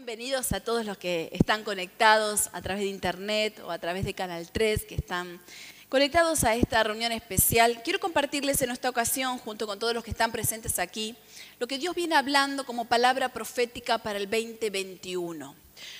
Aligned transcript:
bienvenidos 0.00 0.52
a 0.52 0.60
todos 0.60 0.86
los 0.86 0.96
que 0.96 1.28
están 1.30 1.62
conectados 1.62 2.48
a 2.54 2.62
través 2.62 2.84
de 2.84 2.88
internet 2.88 3.60
o 3.66 3.70
a 3.70 3.78
través 3.78 4.06
de 4.06 4.14
Canal 4.14 4.50
3, 4.50 4.86
que 4.86 4.94
están 4.94 5.38
conectados 5.90 6.42
a 6.44 6.54
esta 6.54 6.82
reunión 6.82 7.12
especial. 7.12 7.82
Quiero 7.84 8.00
compartirles 8.00 8.62
en 8.62 8.70
esta 8.70 8.88
ocasión, 8.88 9.36
junto 9.36 9.66
con 9.66 9.78
todos 9.78 9.92
los 9.92 10.02
que 10.02 10.10
están 10.10 10.32
presentes 10.32 10.78
aquí, 10.78 11.14
lo 11.58 11.66
que 11.66 11.76
Dios 11.76 11.94
viene 11.94 12.14
hablando 12.14 12.64
como 12.64 12.86
palabra 12.86 13.28
profética 13.28 13.98
para 13.98 14.18
el 14.18 14.30
2021. 14.30 15.54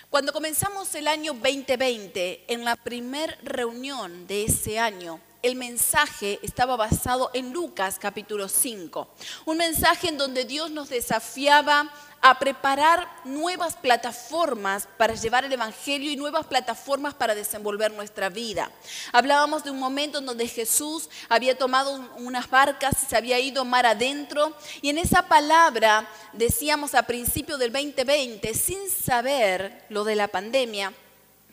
Cuando 0.08 0.32
comenzamos 0.32 0.94
el 0.94 1.06
año 1.06 1.34
2020, 1.34 2.44
en 2.48 2.64
la 2.64 2.76
primer 2.76 3.36
reunión 3.42 4.26
de 4.26 4.44
ese 4.44 4.78
año, 4.78 5.20
el 5.42 5.56
mensaje 5.56 6.38
estaba 6.42 6.76
basado 6.76 7.30
en 7.32 7.52
Lucas 7.52 7.98
capítulo 7.98 8.48
5. 8.48 9.08
Un 9.46 9.56
mensaje 9.56 10.08
en 10.08 10.18
donde 10.18 10.44
Dios 10.44 10.70
nos 10.70 10.88
desafiaba 10.88 11.90
a 12.22 12.38
preparar 12.38 13.08
nuevas 13.24 13.76
plataformas 13.76 14.86
para 14.98 15.14
llevar 15.14 15.44
el 15.44 15.52
Evangelio 15.52 16.10
y 16.10 16.16
nuevas 16.16 16.44
plataformas 16.46 17.14
para 17.14 17.34
desenvolver 17.34 17.92
nuestra 17.92 18.28
vida. 18.28 18.70
Hablábamos 19.12 19.64
de 19.64 19.70
un 19.70 19.78
momento 19.78 20.18
en 20.18 20.26
donde 20.26 20.46
Jesús 20.46 21.08
había 21.30 21.56
tomado 21.56 22.10
unas 22.18 22.50
barcas, 22.50 22.96
se 23.08 23.16
había 23.16 23.38
ido 23.38 23.64
mar 23.64 23.86
adentro 23.86 24.54
y 24.82 24.90
en 24.90 24.98
esa 24.98 25.28
palabra 25.28 26.06
decíamos 26.34 26.94
a 26.94 27.04
principio 27.04 27.56
del 27.56 27.72
2020, 27.72 28.52
sin 28.52 28.90
saber 28.90 29.86
lo 29.88 30.04
de 30.04 30.16
la 30.16 30.28
pandemia, 30.28 30.92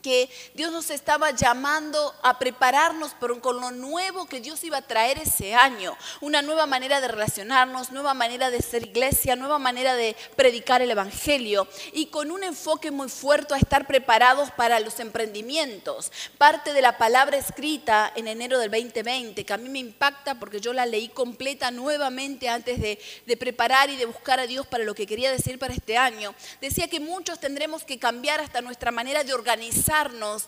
que 0.01 0.29
Dios 0.53 0.71
nos 0.71 0.89
estaba 0.89 1.31
llamando 1.31 2.13
a 2.23 2.39
prepararnos 2.39 3.13
con 3.41 3.61
lo 3.61 3.71
nuevo 3.71 4.25
que 4.25 4.41
Dios 4.41 4.63
iba 4.63 4.77
a 4.77 4.81
traer 4.81 5.17
ese 5.19 5.55
año. 5.55 5.97
Una 6.21 6.41
nueva 6.41 6.65
manera 6.65 7.01
de 7.01 7.07
relacionarnos, 7.07 7.91
nueva 7.91 8.13
manera 8.13 8.49
de 8.49 8.61
ser 8.61 8.83
iglesia, 8.83 9.35
nueva 9.35 9.59
manera 9.59 9.95
de 9.95 10.15
predicar 10.35 10.81
el 10.81 10.91
Evangelio 10.91 11.67
y 11.93 12.07
con 12.07 12.31
un 12.31 12.43
enfoque 12.43 12.91
muy 12.91 13.09
fuerte 13.09 13.53
a 13.53 13.57
estar 13.57 13.87
preparados 13.87 14.51
para 14.51 14.79
los 14.79 14.99
emprendimientos. 14.99 16.11
Parte 16.37 16.73
de 16.73 16.81
la 16.81 16.97
palabra 16.97 17.37
escrita 17.37 18.11
en 18.15 18.27
enero 18.27 18.59
del 18.59 18.71
2020, 18.71 19.45
que 19.45 19.53
a 19.53 19.57
mí 19.57 19.69
me 19.69 19.79
impacta 19.79 20.35
porque 20.35 20.59
yo 20.59 20.73
la 20.73 20.85
leí 20.85 21.09
completa 21.09 21.71
nuevamente 21.71 22.49
antes 22.49 22.79
de 22.79 23.37
preparar 23.37 23.89
y 23.89 23.97
de 23.97 24.05
buscar 24.05 24.39
a 24.39 24.47
Dios 24.47 24.67
para 24.67 24.83
lo 24.83 24.95
que 24.95 25.07
quería 25.07 25.31
decir 25.31 25.59
para 25.59 25.73
este 25.73 25.97
año, 25.97 26.33
decía 26.61 26.87
que 26.87 26.99
muchos 26.99 27.39
tendremos 27.39 27.83
que 27.83 27.99
cambiar 27.99 28.39
hasta 28.39 28.61
nuestra 28.61 28.91
manera 28.91 29.23
de 29.23 29.33
organizar 29.33 29.86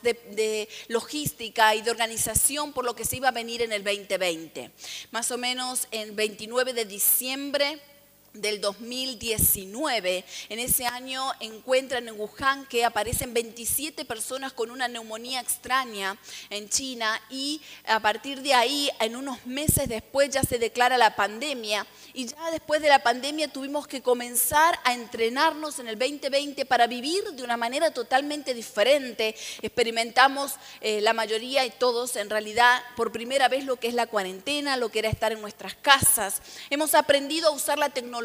de, 0.02 0.68
logística 0.88 1.76
y 1.76 1.82
de 1.82 1.92
organización 1.92 2.74
por 2.74 2.86
lo 2.86 2.96
que 2.96 3.06
se 3.06 3.18
iba 3.18 3.30
a 3.30 3.32
venir 3.32 3.62
en 3.62 3.72
el 3.72 3.84
2020. 3.84 4.72
Más 5.12 5.32
o 5.32 5.38
menos 5.38 5.88
el 5.92 6.12
29 6.12 6.74
de 6.74 6.86
diciembre 6.86 7.80
del 8.34 8.62
2019. 8.62 10.24
En 10.50 10.60
ese 10.60 10.86
año 10.86 11.32
encuentran 11.40 12.08
en 12.08 12.20
Wuhan 12.20 12.66
que 12.68 12.86
aparecen 12.86 13.34
27 13.34 14.06
personas 14.06 14.54
con 14.54 14.72
una 14.72 14.88
neumonía 14.88 15.40
extraña 15.40 16.18
en 16.50 16.70
China 16.70 17.20
y 17.30 17.62
a 17.86 18.00
partir 18.00 18.42
de 18.42 18.54
ahí, 18.54 18.90
en 19.00 19.16
unos 19.16 19.46
meses 19.46 19.90
después, 19.90 20.30
ya 20.30 20.44
se 20.44 20.60
declara 20.60 20.98
la 20.98 21.16
pandemia 21.16 21.86
y 22.14 22.28
ya 22.28 22.52
después 22.52 22.82
de 22.82 22.90
la 22.90 23.04
pandemia 23.04 23.48
tuvimos 23.48 23.88
que 23.88 24.02
comenzar 24.02 24.80
a 24.84 24.94
entrenarnos 24.94 25.80
en 25.80 25.88
el 25.88 25.98
2020 25.98 26.66
para 26.66 26.88
vivir 26.88 27.24
de 27.32 27.44
una 27.44 27.58
manera 27.58 27.92
totalmente 27.92 28.54
diferente. 28.54 29.36
Experimentamos 29.62 30.56
eh, 30.82 31.02
la 31.02 31.14
mayoría 31.14 31.66
y 31.66 31.72
todos 31.72 32.16
en 32.16 32.30
realidad 32.30 32.82
por 32.96 33.12
primera 33.12 33.48
vez 33.48 33.66
lo 33.66 33.78
que 33.78 33.88
es 33.88 33.94
la 33.94 34.08
cuarentena, 34.08 34.78
lo 34.78 34.90
que 34.90 35.00
era 35.00 35.10
estar 35.10 35.32
en 35.32 35.42
nuestras 35.42 35.76
casas. 35.76 36.42
Hemos 36.70 36.94
aprendido 36.94 37.50
a 37.50 37.52
usar 37.52 37.78
la 37.78 37.90
tecnología 37.90 38.19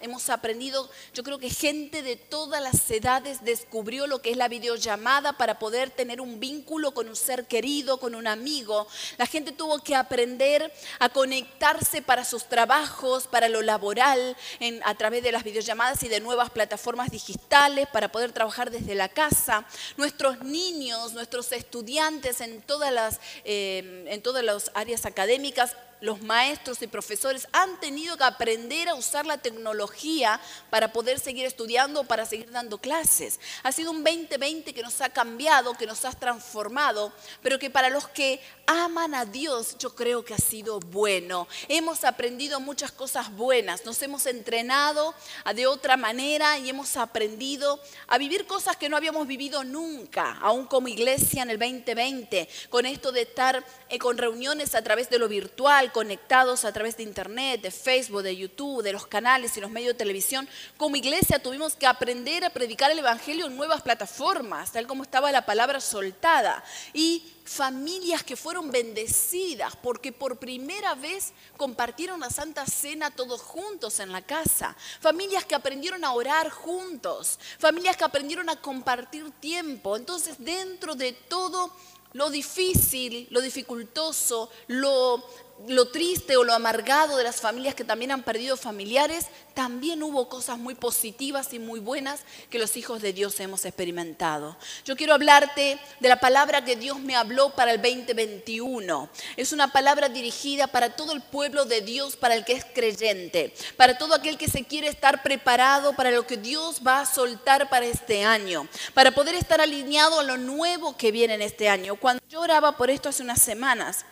hemos 0.00 0.30
aprendido, 0.30 0.88
yo 1.14 1.22
creo 1.22 1.38
que 1.38 1.50
gente 1.50 2.02
de 2.02 2.16
todas 2.16 2.62
las 2.62 2.90
edades 2.90 3.44
descubrió 3.44 4.06
lo 4.06 4.20
que 4.20 4.30
es 4.30 4.36
la 4.36 4.48
videollamada 4.48 5.34
para 5.34 5.58
poder 5.58 5.90
tener 5.90 6.20
un 6.20 6.40
vínculo 6.40 6.92
con 6.92 7.08
un 7.08 7.16
ser 7.16 7.46
querido, 7.46 7.98
con 7.98 8.14
un 8.14 8.26
amigo. 8.26 8.86
La 9.18 9.26
gente 9.26 9.52
tuvo 9.52 9.82
que 9.82 9.94
aprender 9.94 10.72
a 10.98 11.08
conectarse 11.08 12.02
para 12.02 12.24
sus 12.24 12.48
trabajos, 12.48 13.26
para 13.26 13.48
lo 13.48 13.62
laboral, 13.62 14.36
a 14.84 14.94
través 14.94 15.22
de 15.22 15.32
las 15.32 15.44
videollamadas 15.44 16.02
y 16.02 16.08
de 16.08 16.20
nuevas 16.20 16.50
plataformas 16.50 17.10
digitales 17.10 17.86
para 17.92 18.10
poder 18.10 18.32
trabajar 18.32 18.70
desde 18.70 18.94
la 18.94 19.08
casa. 19.08 19.66
Nuestros 19.96 20.40
niños, 20.42 21.12
nuestros 21.12 21.52
estudiantes 21.52 22.40
en 22.40 22.62
todas 22.62 22.92
las, 22.92 23.20
eh, 23.44 24.04
en 24.08 24.22
todas 24.22 24.44
las 24.44 24.70
áreas 24.74 25.06
académicas 25.06 25.76
los 26.00 26.22
maestros 26.22 26.82
y 26.82 26.86
profesores 26.86 27.48
han 27.52 27.78
tenido 27.80 28.16
que 28.16 28.24
aprender 28.24 28.88
a 28.88 28.94
usar 28.94 29.26
la 29.26 29.38
tecnología 29.38 30.40
para 30.70 30.92
poder 30.92 31.18
seguir 31.18 31.46
estudiando, 31.46 32.04
para 32.04 32.26
seguir 32.26 32.50
dando 32.50 32.78
clases. 32.78 33.40
Ha 33.62 33.72
sido 33.72 33.90
un 33.90 34.04
2020 34.04 34.72
que 34.74 34.82
nos 34.82 35.00
ha 35.00 35.08
cambiado, 35.08 35.74
que 35.74 35.86
nos 35.86 36.04
ha 36.04 36.12
transformado, 36.12 37.12
pero 37.42 37.58
que 37.58 37.70
para 37.70 37.88
los 37.88 38.08
que 38.08 38.40
aman 38.66 39.14
a 39.14 39.24
Dios 39.24 39.76
yo 39.78 39.94
creo 39.94 40.24
que 40.24 40.34
ha 40.34 40.38
sido 40.38 40.80
bueno. 40.80 41.48
Hemos 41.68 42.04
aprendido 42.04 42.60
muchas 42.60 42.92
cosas 42.92 43.34
buenas, 43.34 43.84
nos 43.84 44.00
hemos 44.02 44.26
entrenado 44.26 45.14
de 45.54 45.66
otra 45.66 45.96
manera 45.96 46.58
y 46.58 46.68
hemos 46.68 46.96
aprendido 46.96 47.80
a 48.06 48.18
vivir 48.18 48.46
cosas 48.46 48.76
que 48.76 48.88
no 48.88 48.96
habíamos 48.96 49.26
vivido 49.26 49.64
nunca, 49.64 50.38
aún 50.40 50.66
como 50.66 50.88
iglesia 50.88 51.42
en 51.42 51.50
el 51.50 51.58
2020, 51.58 52.48
con 52.68 52.86
esto 52.86 53.12
de 53.12 53.22
estar 53.22 53.64
eh, 53.88 53.98
con 53.98 54.18
reuniones 54.18 54.74
a 54.74 54.82
través 54.82 55.08
de 55.10 55.18
lo 55.18 55.28
virtual 55.28 55.85
conectados 55.90 56.64
a 56.64 56.72
través 56.72 56.96
de 56.96 57.02
internet, 57.02 57.60
de 57.60 57.70
Facebook, 57.70 58.22
de 58.22 58.36
YouTube, 58.36 58.82
de 58.82 58.92
los 58.92 59.06
canales 59.06 59.56
y 59.56 59.60
los 59.60 59.70
medios 59.70 59.94
de 59.94 59.98
televisión, 59.98 60.48
como 60.76 60.96
iglesia 60.96 61.42
tuvimos 61.42 61.74
que 61.74 61.86
aprender 61.86 62.44
a 62.44 62.50
predicar 62.50 62.90
el 62.90 62.98
Evangelio 62.98 63.46
en 63.46 63.56
nuevas 63.56 63.82
plataformas, 63.82 64.72
tal 64.72 64.86
como 64.86 65.02
estaba 65.02 65.32
la 65.32 65.46
palabra 65.46 65.80
soltada. 65.80 66.62
Y 66.92 67.22
familias 67.44 68.22
que 68.24 68.36
fueron 68.36 68.70
bendecidas 68.70 69.76
porque 69.76 70.12
por 70.12 70.38
primera 70.38 70.94
vez 70.94 71.32
compartieron 71.56 72.20
la 72.20 72.30
Santa 72.30 72.66
Cena 72.66 73.10
todos 73.10 73.40
juntos 73.40 74.00
en 74.00 74.12
la 74.12 74.22
casa. 74.22 74.76
Familias 75.00 75.44
que 75.44 75.54
aprendieron 75.54 76.04
a 76.04 76.12
orar 76.12 76.50
juntos. 76.50 77.38
Familias 77.58 77.96
que 77.96 78.04
aprendieron 78.04 78.48
a 78.50 78.60
compartir 78.60 79.30
tiempo. 79.40 79.96
Entonces, 79.96 80.36
dentro 80.38 80.94
de 80.94 81.12
todo 81.12 81.72
lo 82.12 82.30
difícil, 82.30 83.26
lo 83.30 83.40
dificultoso, 83.40 84.50
lo 84.68 85.22
lo 85.66 85.88
triste 85.88 86.36
o 86.36 86.44
lo 86.44 86.52
amargado 86.52 87.16
de 87.16 87.24
las 87.24 87.40
familias 87.40 87.74
que 87.74 87.84
también 87.84 88.10
han 88.10 88.22
perdido 88.22 88.56
familiares, 88.56 89.26
también 89.54 90.02
hubo 90.02 90.28
cosas 90.28 90.58
muy 90.58 90.74
positivas 90.74 91.52
y 91.54 91.58
muy 91.58 91.80
buenas 91.80 92.20
que 92.50 92.58
los 92.58 92.76
hijos 92.76 93.00
de 93.00 93.12
Dios 93.12 93.40
hemos 93.40 93.64
experimentado. 93.64 94.56
Yo 94.84 94.96
quiero 94.96 95.14
hablarte 95.14 95.78
de 95.98 96.08
la 96.08 96.20
palabra 96.20 96.64
que 96.64 96.76
Dios 96.76 97.00
me 97.00 97.16
habló 97.16 97.50
para 97.54 97.72
el 97.72 97.80
2021. 97.80 99.08
Es 99.36 99.52
una 99.52 99.72
palabra 99.72 100.08
dirigida 100.10 100.66
para 100.66 100.94
todo 100.94 101.12
el 101.12 101.22
pueblo 101.22 101.64
de 101.64 101.80
Dios, 101.80 102.16
para 102.16 102.34
el 102.34 102.44
que 102.44 102.52
es 102.52 102.64
creyente, 102.64 103.54
para 103.76 103.96
todo 103.96 104.14
aquel 104.14 104.36
que 104.36 104.50
se 104.50 104.64
quiere 104.64 104.88
estar 104.88 105.22
preparado 105.22 105.94
para 105.94 106.10
lo 106.10 106.26
que 106.26 106.36
Dios 106.36 106.82
va 106.86 107.00
a 107.00 107.06
soltar 107.06 107.70
para 107.70 107.86
este 107.86 108.24
año, 108.24 108.68
para 108.92 109.12
poder 109.12 109.34
estar 109.34 109.60
alineado 109.60 110.20
a 110.20 110.24
lo 110.24 110.36
nuevo 110.36 110.96
que 110.96 111.12
viene 111.12 111.34
en 111.34 111.42
este 111.42 111.68
año. 111.68 111.96
Cuando 111.96 112.22
yo 112.28 112.42
oraba 112.42 112.76
por 112.76 112.90
esto 112.90 113.08
hace 113.08 113.22
unas 113.22 113.40
semanas, 113.40 114.04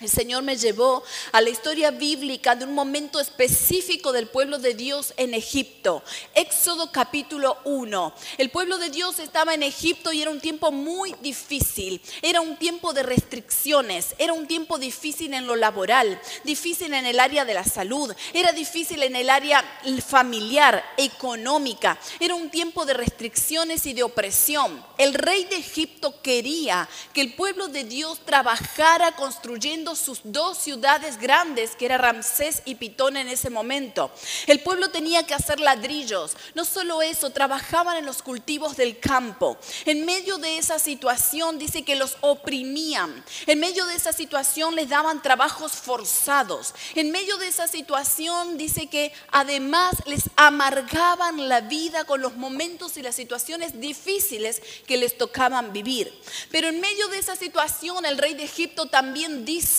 el 0.00 0.10
Señor 0.10 0.42
me 0.42 0.56
llevó 0.56 1.04
a 1.30 1.40
la 1.40 1.50
historia 1.50 1.92
bíblica 1.92 2.56
de 2.56 2.64
un 2.64 2.74
momento 2.74 3.20
específico 3.20 4.10
del 4.10 4.26
pueblo 4.26 4.58
de 4.58 4.74
Dios 4.74 5.14
en 5.16 5.34
Egipto. 5.34 6.02
Éxodo 6.34 6.90
capítulo 6.90 7.58
1. 7.62 8.12
El 8.38 8.50
pueblo 8.50 8.78
de 8.78 8.90
Dios 8.90 9.20
estaba 9.20 9.54
en 9.54 9.62
Egipto 9.62 10.12
y 10.12 10.20
era 10.20 10.32
un 10.32 10.40
tiempo 10.40 10.72
muy 10.72 11.14
difícil. 11.22 12.02
Era 12.22 12.40
un 12.40 12.56
tiempo 12.56 12.92
de 12.92 13.04
restricciones. 13.04 14.16
Era 14.18 14.32
un 14.32 14.48
tiempo 14.48 14.78
difícil 14.78 15.32
en 15.32 15.46
lo 15.46 15.54
laboral, 15.54 16.20
difícil 16.42 16.92
en 16.92 17.06
el 17.06 17.20
área 17.20 17.44
de 17.44 17.54
la 17.54 17.64
salud. 17.64 18.12
Era 18.32 18.50
difícil 18.50 19.00
en 19.04 19.14
el 19.14 19.30
área 19.30 19.64
familiar, 20.04 20.84
económica. 20.96 22.00
Era 22.18 22.34
un 22.34 22.50
tiempo 22.50 22.84
de 22.84 22.94
restricciones 22.94 23.86
y 23.86 23.92
de 23.92 24.02
opresión. 24.02 24.84
El 24.98 25.14
rey 25.14 25.44
de 25.44 25.56
Egipto 25.56 26.20
quería 26.20 26.88
que 27.12 27.20
el 27.20 27.34
pueblo 27.34 27.68
de 27.68 27.84
Dios 27.84 28.18
trabajara 28.24 29.14
construyendo 29.14 29.83
sus 29.94 30.20
dos 30.24 30.58
ciudades 30.58 31.18
grandes, 31.18 31.76
que 31.76 31.84
era 31.84 31.98
Ramsés 31.98 32.62
y 32.64 32.76
Pitón 32.76 33.16
en 33.16 33.28
ese 33.28 33.50
momento. 33.50 34.10
El 34.46 34.60
pueblo 34.60 34.90
tenía 34.90 35.26
que 35.26 35.34
hacer 35.34 35.60
ladrillos. 35.60 36.36
No 36.54 36.64
solo 36.64 37.02
eso, 37.02 37.30
trabajaban 37.30 37.96
en 37.96 38.06
los 38.06 38.22
cultivos 38.22 38.76
del 38.76 38.98
campo. 38.98 39.58
En 39.84 40.06
medio 40.06 40.38
de 40.38 40.58
esa 40.58 40.78
situación 40.78 41.58
dice 41.58 41.84
que 41.84 41.96
los 41.96 42.16
oprimían. 42.20 43.24
En 43.46 43.60
medio 43.60 43.84
de 43.86 43.94
esa 43.94 44.12
situación 44.12 44.74
les 44.74 44.88
daban 44.88 45.22
trabajos 45.22 45.72
forzados. 45.72 46.74
En 46.94 47.10
medio 47.10 47.36
de 47.36 47.48
esa 47.48 47.68
situación 47.68 48.56
dice 48.56 48.86
que 48.86 49.12
además 49.30 49.96
les 50.06 50.24
amargaban 50.36 51.48
la 51.48 51.60
vida 51.60 52.04
con 52.04 52.20
los 52.20 52.36
momentos 52.36 52.96
y 52.96 53.02
las 53.02 53.16
situaciones 53.16 53.80
difíciles 53.80 54.62
que 54.86 54.96
les 54.96 55.18
tocaban 55.18 55.72
vivir. 55.72 56.12
Pero 56.50 56.68
en 56.68 56.80
medio 56.80 57.08
de 57.08 57.18
esa 57.18 57.36
situación 57.36 58.06
el 58.06 58.18
rey 58.18 58.34
de 58.34 58.44
Egipto 58.44 58.86
también 58.86 59.44
dice 59.44 59.73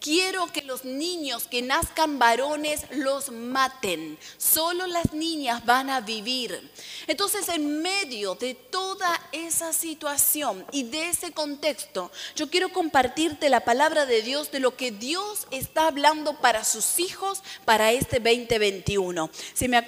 quiero 0.00 0.46
que 0.48 0.62
los 0.62 0.84
niños 0.84 1.46
que 1.46 1.62
nazcan 1.62 2.18
varones 2.18 2.82
los 2.90 3.30
maten. 3.30 4.18
Solo 4.38 4.86
las 4.86 5.12
niñas 5.12 5.64
van 5.64 5.90
a 5.90 6.00
vivir. 6.00 6.70
Entonces, 7.06 7.48
en 7.48 7.82
medio 7.82 8.34
de 8.34 8.54
toda 8.54 9.20
esa 9.32 9.72
situación 9.72 10.64
y 10.72 10.84
de 10.84 11.10
ese 11.10 11.32
contexto, 11.32 12.10
yo 12.36 12.50
quiero 12.50 12.72
compartirte 12.72 13.48
la 13.48 13.60
palabra 13.60 14.06
de 14.06 14.22
Dios 14.22 14.50
de 14.50 14.60
lo 14.60 14.76
que 14.76 14.90
Dios 14.90 15.46
está 15.50 15.86
hablando 15.88 16.40
para 16.40 16.64
sus 16.64 16.98
hijos 16.98 17.42
para 17.64 17.92
este 17.92 18.20
2021. 18.20 19.30
Si 19.52 19.68
me, 19.68 19.84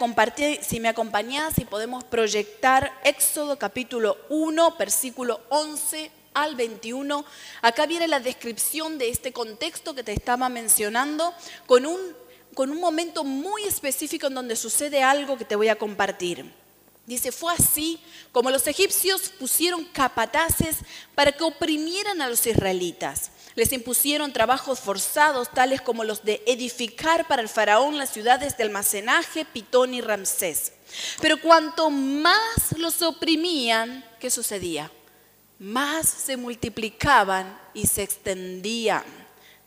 si 0.62 0.80
me 0.80 0.88
acompañás, 0.88 1.54
si 1.54 1.64
podemos 1.64 2.04
proyectar 2.04 2.98
Éxodo 3.04 3.58
capítulo 3.58 4.16
1, 4.28 4.76
versículo 4.78 5.40
11 5.48 6.10
al 6.36 6.54
21. 6.54 7.24
Acá 7.62 7.86
viene 7.86 8.06
la 8.06 8.20
descripción 8.20 8.98
de 8.98 9.08
este 9.08 9.32
contexto 9.32 9.94
que 9.94 10.04
te 10.04 10.12
estaba 10.12 10.48
mencionando 10.48 11.34
con 11.66 11.86
un, 11.86 11.98
con 12.54 12.70
un 12.70 12.78
momento 12.78 13.24
muy 13.24 13.64
específico 13.64 14.28
en 14.28 14.34
donde 14.34 14.54
sucede 14.54 15.02
algo 15.02 15.36
que 15.36 15.44
te 15.44 15.56
voy 15.56 15.68
a 15.68 15.78
compartir. 15.78 16.52
Dice, 17.06 17.30
fue 17.30 17.54
así 17.54 18.00
como 18.32 18.50
los 18.50 18.66
egipcios 18.66 19.30
pusieron 19.38 19.84
capataces 19.84 20.78
para 21.14 21.32
que 21.32 21.44
oprimieran 21.44 22.20
a 22.20 22.28
los 22.28 22.46
israelitas. 22.46 23.30
Les 23.54 23.72
impusieron 23.72 24.32
trabajos 24.32 24.80
forzados, 24.80 25.50
tales 25.50 25.80
como 25.80 26.04
los 26.04 26.24
de 26.24 26.42
edificar 26.46 27.26
para 27.28 27.40
el 27.40 27.48
faraón 27.48 27.96
las 27.96 28.10
ciudades 28.12 28.56
de 28.56 28.64
almacenaje, 28.64 29.46
Pitón 29.46 29.94
y 29.94 30.00
Ramsés. 30.00 30.72
Pero 31.22 31.40
cuanto 31.40 31.88
más 31.88 32.76
los 32.76 33.00
oprimían, 33.02 34.04
¿qué 34.20 34.28
sucedía? 34.28 34.90
Más 35.58 36.08
se 36.08 36.36
multiplicaban 36.36 37.58
y 37.74 37.86
se 37.86 38.02
extendían. 38.02 39.04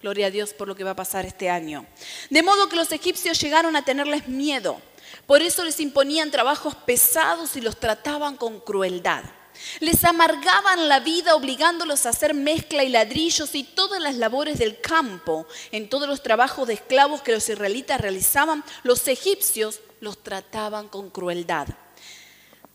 Gloria 0.01 0.27
a 0.27 0.31
Dios 0.31 0.53
por 0.53 0.67
lo 0.67 0.75
que 0.75 0.83
va 0.83 0.91
a 0.91 0.95
pasar 0.95 1.25
este 1.25 1.49
año. 1.49 1.85
De 2.29 2.43
modo 2.43 2.69
que 2.69 2.75
los 2.75 2.91
egipcios 2.91 3.39
llegaron 3.39 3.75
a 3.75 3.83
tenerles 3.83 4.27
miedo 4.27 4.81
por 5.25 5.41
eso 5.41 5.63
les 5.63 5.79
imponían 5.79 6.31
trabajos 6.31 6.75
pesados 6.75 7.55
y 7.55 7.61
los 7.61 7.79
trataban 7.79 8.35
con 8.35 8.59
crueldad. 8.59 9.23
Les 9.79 10.03
amargaban 10.05 10.87
la 10.87 11.01
vida 11.01 11.35
obligándolos 11.35 12.05
a 12.05 12.09
hacer 12.09 12.33
mezcla 12.33 12.83
y 12.83 12.89
ladrillos 12.89 13.53
y 13.53 13.63
todas 13.63 14.01
las 14.01 14.15
labores 14.15 14.57
del 14.57 14.79
campo. 14.79 15.45
En 15.71 15.89
todos 15.89 16.07
los 16.07 16.23
trabajos 16.23 16.67
de 16.67 16.75
esclavos 16.75 17.21
que 17.21 17.33
los 17.33 17.47
israelitas 17.49 17.99
realizaban, 17.99 18.63
los 18.83 19.07
egipcios 19.07 19.81
los 19.99 20.23
trataban 20.23 20.87
con 20.87 21.09
crueldad. 21.09 21.67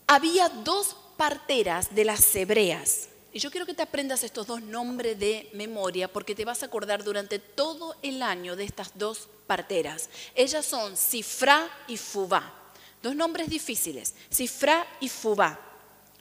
Había 0.07 0.51
dos 0.51 0.97
parteras 1.17 1.95
de 1.95 2.05
las 2.05 2.35
hebreas. 2.35 3.09
Y 3.33 3.41
yo 3.41 3.51
quiero 3.51 3.67
que 3.67 3.75
te 3.75 3.83
aprendas 3.83 4.23
estos 4.23 4.47
dos 4.47 4.63
nombres 4.63 5.19
de 5.19 5.51
memoria 5.55 6.07
porque 6.07 6.37
te 6.37 6.45
vas 6.45 6.63
a 6.63 6.67
acordar 6.67 7.03
durante 7.03 7.41
todo 7.41 7.97
el 8.03 8.23
año 8.23 8.55
de 8.55 8.65
estas 8.65 8.97
dos 8.97 9.29
parteras. 9.47 10.09
Ellas 10.35 10.65
son 10.65 10.97
Sifra 10.97 11.69
y 11.89 11.97
Fubá. 11.97 12.55
Dos 13.03 13.17
nombres 13.17 13.51
difíciles, 13.51 14.15
Sifra 14.31 14.87
y 15.01 15.09
Fubá, 15.09 15.61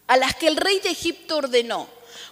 a 0.08 0.18
las 0.18 0.36
que 0.36 0.48
el 0.48 0.58
rey 0.58 0.80
de 0.80 0.90
Egipto 0.90 1.38
ordenó, 1.38 1.88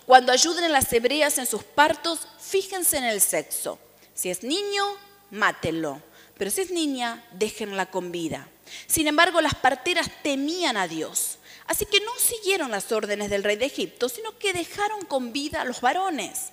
cuando 0.06 0.32
ayuden 0.32 0.66
a 0.66 0.70
las 0.70 0.92
hebreas 0.92 1.38
en 1.38 1.46
sus 1.46 1.64
partos, 1.64 2.28
fíjense 2.40 2.98
en 2.98 3.06
el 3.06 3.22
sexo. 3.22 3.80
Si 4.14 4.30
es 4.30 4.44
niño, 4.44 4.84
mátenlo, 5.30 6.02
pero 6.38 6.52
si 6.52 6.62
es 6.62 6.72
niña, 6.72 7.26
déjenla 7.32 7.90
con 7.90 8.12
vida. 8.12 8.50
Sin 8.88 9.08
embargo, 9.08 9.42
las 9.42 9.56
parteras 9.56 10.10
temían 10.24 10.76
a 10.76 10.88
Dios, 10.88 11.38
así 11.72 11.86
que 11.86 12.02
no 12.02 12.12
siguieron 12.18 12.70
las 12.70 12.92
órdenes 12.92 13.30
del 13.30 13.46
rey 13.46 13.56
de 13.56 13.66
Egipto, 13.66 14.10
sino 14.10 14.38
que 14.38 14.52
dejaron 14.52 15.06
con 15.06 15.32
vida 15.32 15.62
a 15.62 15.66
los 15.66 15.80
varones. 15.80 16.50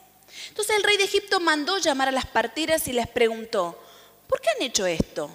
Entonces 0.49 0.77
el 0.77 0.85
rey 0.85 0.97
de 0.97 1.05
Egipto 1.05 1.41
mandó 1.41 1.79
llamar 1.79 2.09
a 2.09 2.13
las 2.13 2.27
parteras 2.27 2.87
y 2.87 2.93
les 2.93 3.09
preguntó, 3.09 3.77
¿por 4.29 4.41
qué 4.41 4.51
han 4.51 4.63
hecho 4.63 4.87
esto? 4.87 5.29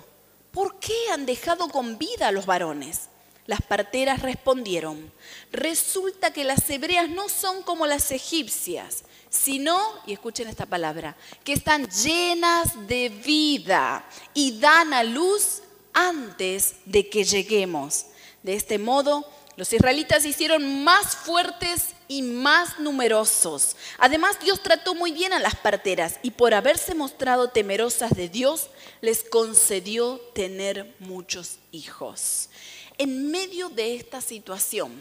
¿Por 0.52 0.80
qué 0.80 0.96
han 1.12 1.26
dejado 1.26 1.68
con 1.68 1.98
vida 1.98 2.30
a 2.30 2.32
los 2.32 2.46
varones? 2.46 3.10
Las 3.46 3.62
parteras 3.62 4.22
respondieron, 4.22 5.12
resulta 5.52 6.32
que 6.32 6.46
las 6.46 6.70
hebreas 6.70 7.10
no 7.10 7.28
son 7.28 7.62
como 7.64 7.86
las 7.86 8.10
egipcias, 8.12 9.04
sino, 9.30 9.82
y 10.06 10.14
escuchen 10.14 10.48
esta 10.48 10.66
palabra, 10.66 11.18
que 11.44 11.52
están 11.52 11.90
llenas 11.90 12.88
de 12.88 13.10
vida 13.10 14.06
y 14.34 14.60
dan 14.60 14.94
a 14.94 15.04
luz 15.04 15.62
antes 15.92 16.76
de 16.86 17.10
que 17.10 17.26
lleguemos. 17.26 18.06
De 18.44 18.56
este 18.56 18.78
modo, 18.78 19.30
los 19.56 19.72
israelitas 19.72 20.24
se 20.24 20.30
hicieron 20.30 20.84
más 20.84 21.16
fuertes 21.16 21.90
y 22.08 22.22
más 22.22 22.80
numerosos. 22.80 23.76
Además, 23.98 24.40
Dios 24.40 24.62
trató 24.62 24.96
muy 24.96 25.12
bien 25.12 25.34
a 25.34 25.40
las 25.40 25.56
parteras 25.56 26.20
y 26.24 26.32
por 26.32 26.54
haberse 26.54 26.96
mostrado 26.96 27.50
temerosas 27.50 28.12
de 28.16 28.30
Dios, 28.30 28.70
les 29.02 29.24
concedió 29.24 30.20
tener 30.34 30.96
muchos 31.00 31.60
hijos. 31.72 32.50
En 32.98 33.32
medio 33.32 33.70
de 33.70 33.96
esta 33.96 34.22
situación, 34.22 34.92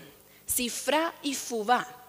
Sifra 0.46 1.14
y 1.22 1.34
Fubá 1.34 2.01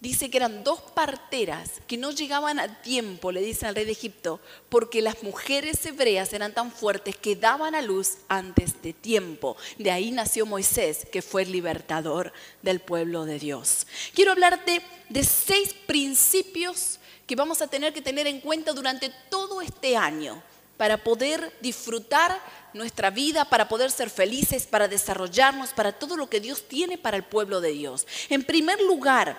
dice 0.00 0.30
que 0.30 0.36
eran 0.36 0.62
dos 0.62 0.80
parteras 0.80 1.70
que 1.86 1.96
no 1.96 2.10
llegaban 2.12 2.60
a 2.60 2.82
tiempo, 2.82 3.32
le 3.32 3.40
dice 3.40 3.66
al 3.66 3.74
rey 3.74 3.84
de 3.84 3.92
Egipto, 3.92 4.40
porque 4.68 5.02
las 5.02 5.22
mujeres 5.22 5.84
hebreas 5.84 6.32
eran 6.32 6.54
tan 6.54 6.70
fuertes 6.70 7.16
que 7.16 7.36
daban 7.36 7.74
a 7.74 7.82
luz 7.82 8.18
antes 8.28 8.80
de 8.82 8.92
tiempo. 8.92 9.56
De 9.78 9.90
ahí 9.90 10.10
nació 10.10 10.46
Moisés, 10.46 11.06
que 11.10 11.22
fue 11.22 11.42
el 11.42 11.52
libertador 11.52 12.32
del 12.62 12.80
pueblo 12.80 13.24
de 13.24 13.38
Dios. 13.38 13.86
Quiero 14.14 14.32
hablarte 14.32 14.82
de 15.08 15.24
seis 15.24 15.74
principios 15.86 17.00
que 17.26 17.36
vamos 17.36 17.60
a 17.60 17.66
tener 17.66 17.92
que 17.92 18.00
tener 18.00 18.26
en 18.26 18.40
cuenta 18.40 18.72
durante 18.72 19.12
todo 19.28 19.60
este 19.60 19.96
año 19.96 20.42
para 20.76 21.02
poder 21.02 21.52
disfrutar 21.60 22.40
nuestra 22.72 23.10
vida, 23.10 23.44
para 23.44 23.68
poder 23.68 23.90
ser 23.90 24.08
felices, 24.10 24.66
para 24.66 24.86
desarrollarnos, 24.86 25.70
para 25.70 25.92
todo 25.92 26.16
lo 26.16 26.30
que 26.30 26.40
Dios 26.40 26.68
tiene 26.68 26.96
para 26.96 27.16
el 27.16 27.24
pueblo 27.24 27.60
de 27.60 27.72
Dios. 27.72 28.06
En 28.30 28.44
primer 28.44 28.80
lugar, 28.82 29.36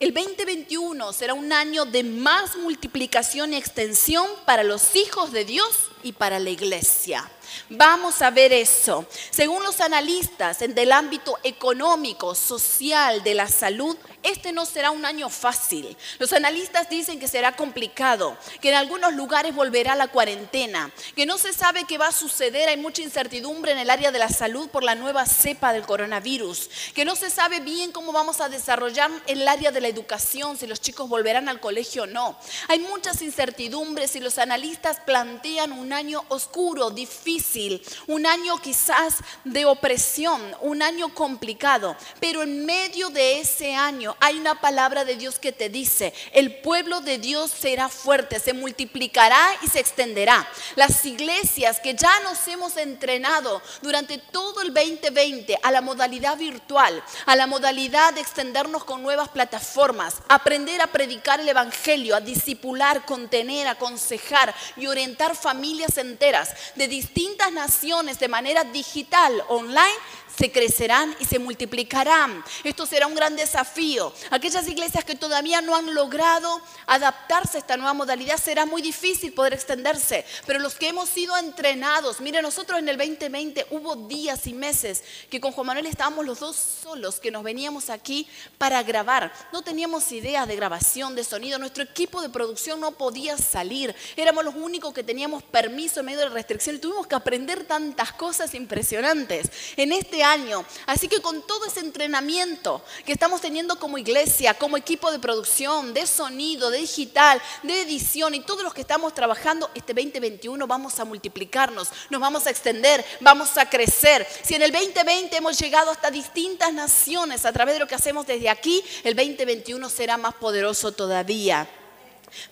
el 0.00 0.14
2021 0.14 1.12
será 1.12 1.34
un 1.34 1.52
año 1.52 1.84
de 1.84 2.04
más 2.04 2.56
multiplicación 2.56 3.52
y 3.52 3.56
extensión 3.56 4.26
para 4.44 4.62
los 4.62 4.94
hijos 4.94 5.32
de 5.32 5.44
Dios 5.44 5.68
y 6.04 6.12
para 6.12 6.38
la 6.38 6.50
iglesia. 6.50 7.28
Vamos 7.68 8.22
a 8.22 8.30
ver 8.30 8.52
eso. 8.52 9.06
Según 9.30 9.62
los 9.64 9.80
analistas 9.80 10.62
en 10.62 10.74
del 10.74 10.92
ámbito 10.92 11.36
económico, 11.42 12.36
social, 12.36 13.24
de 13.24 13.34
la 13.34 13.48
salud, 13.48 13.96
este 14.22 14.52
no 14.52 14.66
será 14.66 14.90
un 14.90 15.04
año 15.04 15.28
fácil. 15.28 15.96
Los 16.18 16.32
analistas 16.32 16.88
dicen 16.88 17.20
que 17.20 17.28
será 17.28 17.56
complicado, 17.56 18.36
que 18.60 18.70
en 18.70 18.74
algunos 18.74 19.14
lugares 19.14 19.54
volverá 19.54 19.94
la 19.94 20.08
cuarentena, 20.08 20.90
que 21.14 21.26
no 21.26 21.38
se 21.38 21.52
sabe 21.52 21.84
qué 21.84 21.98
va 21.98 22.08
a 22.08 22.12
suceder, 22.12 22.68
hay 22.68 22.76
mucha 22.76 23.02
incertidumbre 23.02 23.72
en 23.72 23.78
el 23.78 23.90
área 23.90 24.10
de 24.10 24.18
la 24.18 24.28
salud 24.28 24.68
por 24.68 24.82
la 24.82 24.94
nueva 24.94 25.26
cepa 25.26 25.72
del 25.72 25.86
coronavirus, 25.86 26.70
que 26.94 27.04
no 27.04 27.16
se 27.16 27.30
sabe 27.30 27.60
bien 27.60 27.92
cómo 27.92 28.12
vamos 28.12 28.40
a 28.40 28.48
desarrollar 28.48 29.10
el 29.26 29.46
área 29.46 29.70
de 29.70 29.80
la 29.80 29.88
educación, 29.88 30.56
si 30.56 30.66
los 30.66 30.80
chicos 30.80 31.08
volverán 31.08 31.48
al 31.48 31.60
colegio 31.60 32.02
o 32.02 32.06
no. 32.06 32.38
Hay 32.68 32.80
muchas 32.80 33.22
incertidumbres 33.22 34.16
y 34.16 34.20
los 34.20 34.38
analistas 34.38 35.00
plantean 35.00 35.72
un 35.72 35.92
año 35.92 36.24
oscuro, 36.28 36.90
difícil, 36.90 37.82
un 38.06 38.26
año 38.26 38.58
quizás 38.58 39.16
de 39.44 39.64
opresión, 39.64 40.42
un 40.60 40.82
año 40.82 41.14
complicado, 41.14 41.96
pero 42.20 42.42
en 42.42 42.64
medio 42.64 43.10
de 43.10 43.40
ese 43.40 43.74
año, 43.74 44.07
hay 44.20 44.38
una 44.38 44.60
palabra 44.60 45.04
de 45.04 45.16
Dios 45.16 45.38
que 45.38 45.52
te 45.52 45.68
dice, 45.68 46.12
el 46.32 46.60
pueblo 46.60 47.00
de 47.00 47.18
Dios 47.18 47.50
será 47.50 47.88
fuerte, 47.88 48.40
se 48.40 48.52
multiplicará 48.52 49.40
y 49.62 49.68
se 49.68 49.80
extenderá. 49.80 50.48
Las 50.76 51.04
iglesias 51.04 51.80
que 51.80 51.94
ya 51.94 52.20
nos 52.20 52.46
hemos 52.48 52.76
entrenado 52.76 53.60
durante 53.82 54.18
todo 54.18 54.62
el 54.62 54.72
2020 54.72 55.58
a 55.62 55.70
la 55.70 55.80
modalidad 55.80 56.36
virtual, 56.36 57.02
a 57.26 57.36
la 57.36 57.46
modalidad 57.46 58.14
de 58.14 58.20
extendernos 58.20 58.84
con 58.84 59.02
nuevas 59.02 59.28
plataformas, 59.28 60.16
aprender 60.28 60.80
a 60.80 60.86
predicar 60.86 61.40
el 61.40 61.48
Evangelio, 61.48 62.14
a 62.16 62.20
discipular, 62.20 63.04
contener, 63.04 63.66
aconsejar 63.66 64.54
y 64.76 64.86
orientar 64.86 65.34
familias 65.34 65.98
enteras 65.98 66.50
de 66.74 66.88
distintas 66.88 67.52
naciones 67.52 68.18
de 68.18 68.28
manera 68.28 68.64
digital, 68.64 69.42
online, 69.48 69.94
se 70.38 70.52
crecerán 70.52 71.16
y 71.18 71.24
se 71.24 71.38
multiplicarán. 71.38 72.44
Esto 72.62 72.86
será 72.86 73.06
un 73.06 73.14
gran 73.14 73.34
desafío. 73.34 73.97
Aquellas 74.30 74.66
iglesias 74.68 75.04
que 75.04 75.14
todavía 75.14 75.60
no 75.60 75.76
han 75.76 75.94
logrado 75.94 76.60
adaptarse 76.86 77.56
a 77.56 77.60
esta 77.60 77.76
nueva 77.76 77.94
modalidad 77.94 78.38
será 78.38 78.66
muy 78.66 78.82
difícil 78.82 79.32
poder 79.32 79.54
extenderse, 79.54 80.24
pero 80.46 80.58
los 80.58 80.74
que 80.74 80.88
hemos 80.88 81.08
sido 81.08 81.36
entrenados, 81.36 82.20
mire, 82.20 82.42
nosotros 82.42 82.78
en 82.78 82.88
el 82.88 82.96
2020 82.96 83.66
hubo 83.70 83.96
días 83.96 84.46
y 84.46 84.54
meses 84.54 85.02
que 85.30 85.40
con 85.40 85.52
Juan 85.52 85.68
Manuel 85.68 85.86
estábamos 85.86 86.26
los 86.26 86.40
dos 86.40 86.56
solos, 86.56 87.20
que 87.20 87.30
nos 87.30 87.42
veníamos 87.42 87.90
aquí 87.90 88.28
para 88.58 88.82
grabar. 88.82 89.32
No 89.52 89.62
teníamos 89.62 90.10
idea 90.12 90.46
de 90.46 90.56
grabación, 90.56 91.14
de 91.14 91.24
sonido, 91.24 91.58
nuestro 91.58 91.82
equipo 91.82 92.20
de 92.20 92.28
producción 92.28 92.80
no 92.80 92.92
podía 92.92 93.36
salir, 93.36 93.94
éramos 94.16 94.44
los 94.44 94.54
únicos 94.54 94.92
que 94.94 95.02
teníamos 95.02 95.42
permiso 95.42 96.00
en 96.00 96.06
medio 96.06 96.20
de 96.20 96.28
restricciones, 96.28 96.80
tuvimos 96.80 97.06
que 97.06 97.14
aprender 97.14 97.64
tantas 97.64 98.12
cosas 98.12 98.54
impresionantes. 98.54 99.50
En 99.76 99.92
este 99.92 100.22
año. 100.22 100.64
Así 100.86 101.08
que 101.08 101.20
con 101.20 101.46
todo 101.46 101.66
ese 101.66 101.80
entrenamiento 101.80 102.82
que 103.04 103.12
estamos 103.12 103.40
teniendo 103.40 103.78
como 103.88 103.96
iglesia, 103.96 104.52
como 104.52 104.76
equipo 104.76 105.10
de 105.10 105.18
producción, 105.18 105.94
de 105.94 106.06
sonido, 106.06 106.68
de 106.68 106.76
digital, 106.76 107.40
de 107.62 107.80
edición 107.80 108.34
y 108.34 108.40
todos 108.40 108.62
los 108.62 108.74
que 108.74 108.82
estamos 108.82 109.14
trabajando, 109.14 109.70
este 109.74 109.94
2021 109.94 110.66
vamos 110.66 111.00
a 111.00 111.06
multiplicarnos, 111.06 111.88
nos 112.10 112.20
vamos 112.20 112.46
a 112.46 112.50
extender, 112.50 113.02
vamos 113.20 113.56
a 113.56 113.64
crecer. 113.64 114.26
Si 114.42 114.54
en 114.54 114.60
el 114.60 114.72
2020 114.72 115.34
hemos 115.38 115.58
llegado 115.58 115.90
hasta 115.90 116.10
distintas 116.10 116.70
naciones 116.70 117.46
a 117.46 117.52
través 117.54 117.76
de 117.76 117.80
lo 117.80 117.86
que 117.86 117.94
hacemos 117.94 118.26
desde 118.26 118.50
aquí, 118.50 118.84
el 119.04 119.16
2021 119.16 119.88
será 119.88 120.18
más 120.18 120.34
poderoso 120.34 120.92
todavía. 120.92 121.66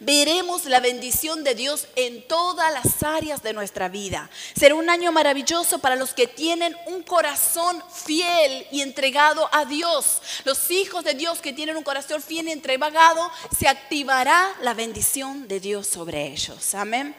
Veremos 0.00 0.64
la 0.64 0.80
bendición 0.80 1.44
de 1.44 1.54
Dios 1.54 1.88
en 1.96 2.26
todas 2.26 2.72
las 2.72 3.02
áreas 3.02 3.42
de 3.42 3.52
nuestra 3.52 3.88
vida. 3.88 4.30
Será 4.54 4.74
un 4.74 4.90
año 4.90 5.12
maravilloso 5.12 5.78
para 5.78 5.96
los 5.96 6.14
que 6.14 6.26
tienen 6.26 6.76
un 6.86 7.02
corazón 7.02 7.82
fiel 7.92 8.66
y 8.70 8.82
entregado 8.82 9.48
a 9.52 9.64
Dios. 9.64 10.22
Los 10.44 10.70
hijos 10.70 11.04
de 11.04 11.14
Dios 11.14 11.40
que 11.40 11.52
tienen 11.52 11.76
un 11.76 11.84
corazón 11.84 12.22
fiel 12.22 12.48
y 12.48 12.52
entregado, 12.52 13.30
se 13.56 13.68
activará 13.68 14.54
la 14.62 14.74
bendición 14.74 15.48
de 15.48 15.60
Dios 15.60 15.86
sobre 15.86 16.26
ellos. 16.26 16.74
Amén. 16.74 17.14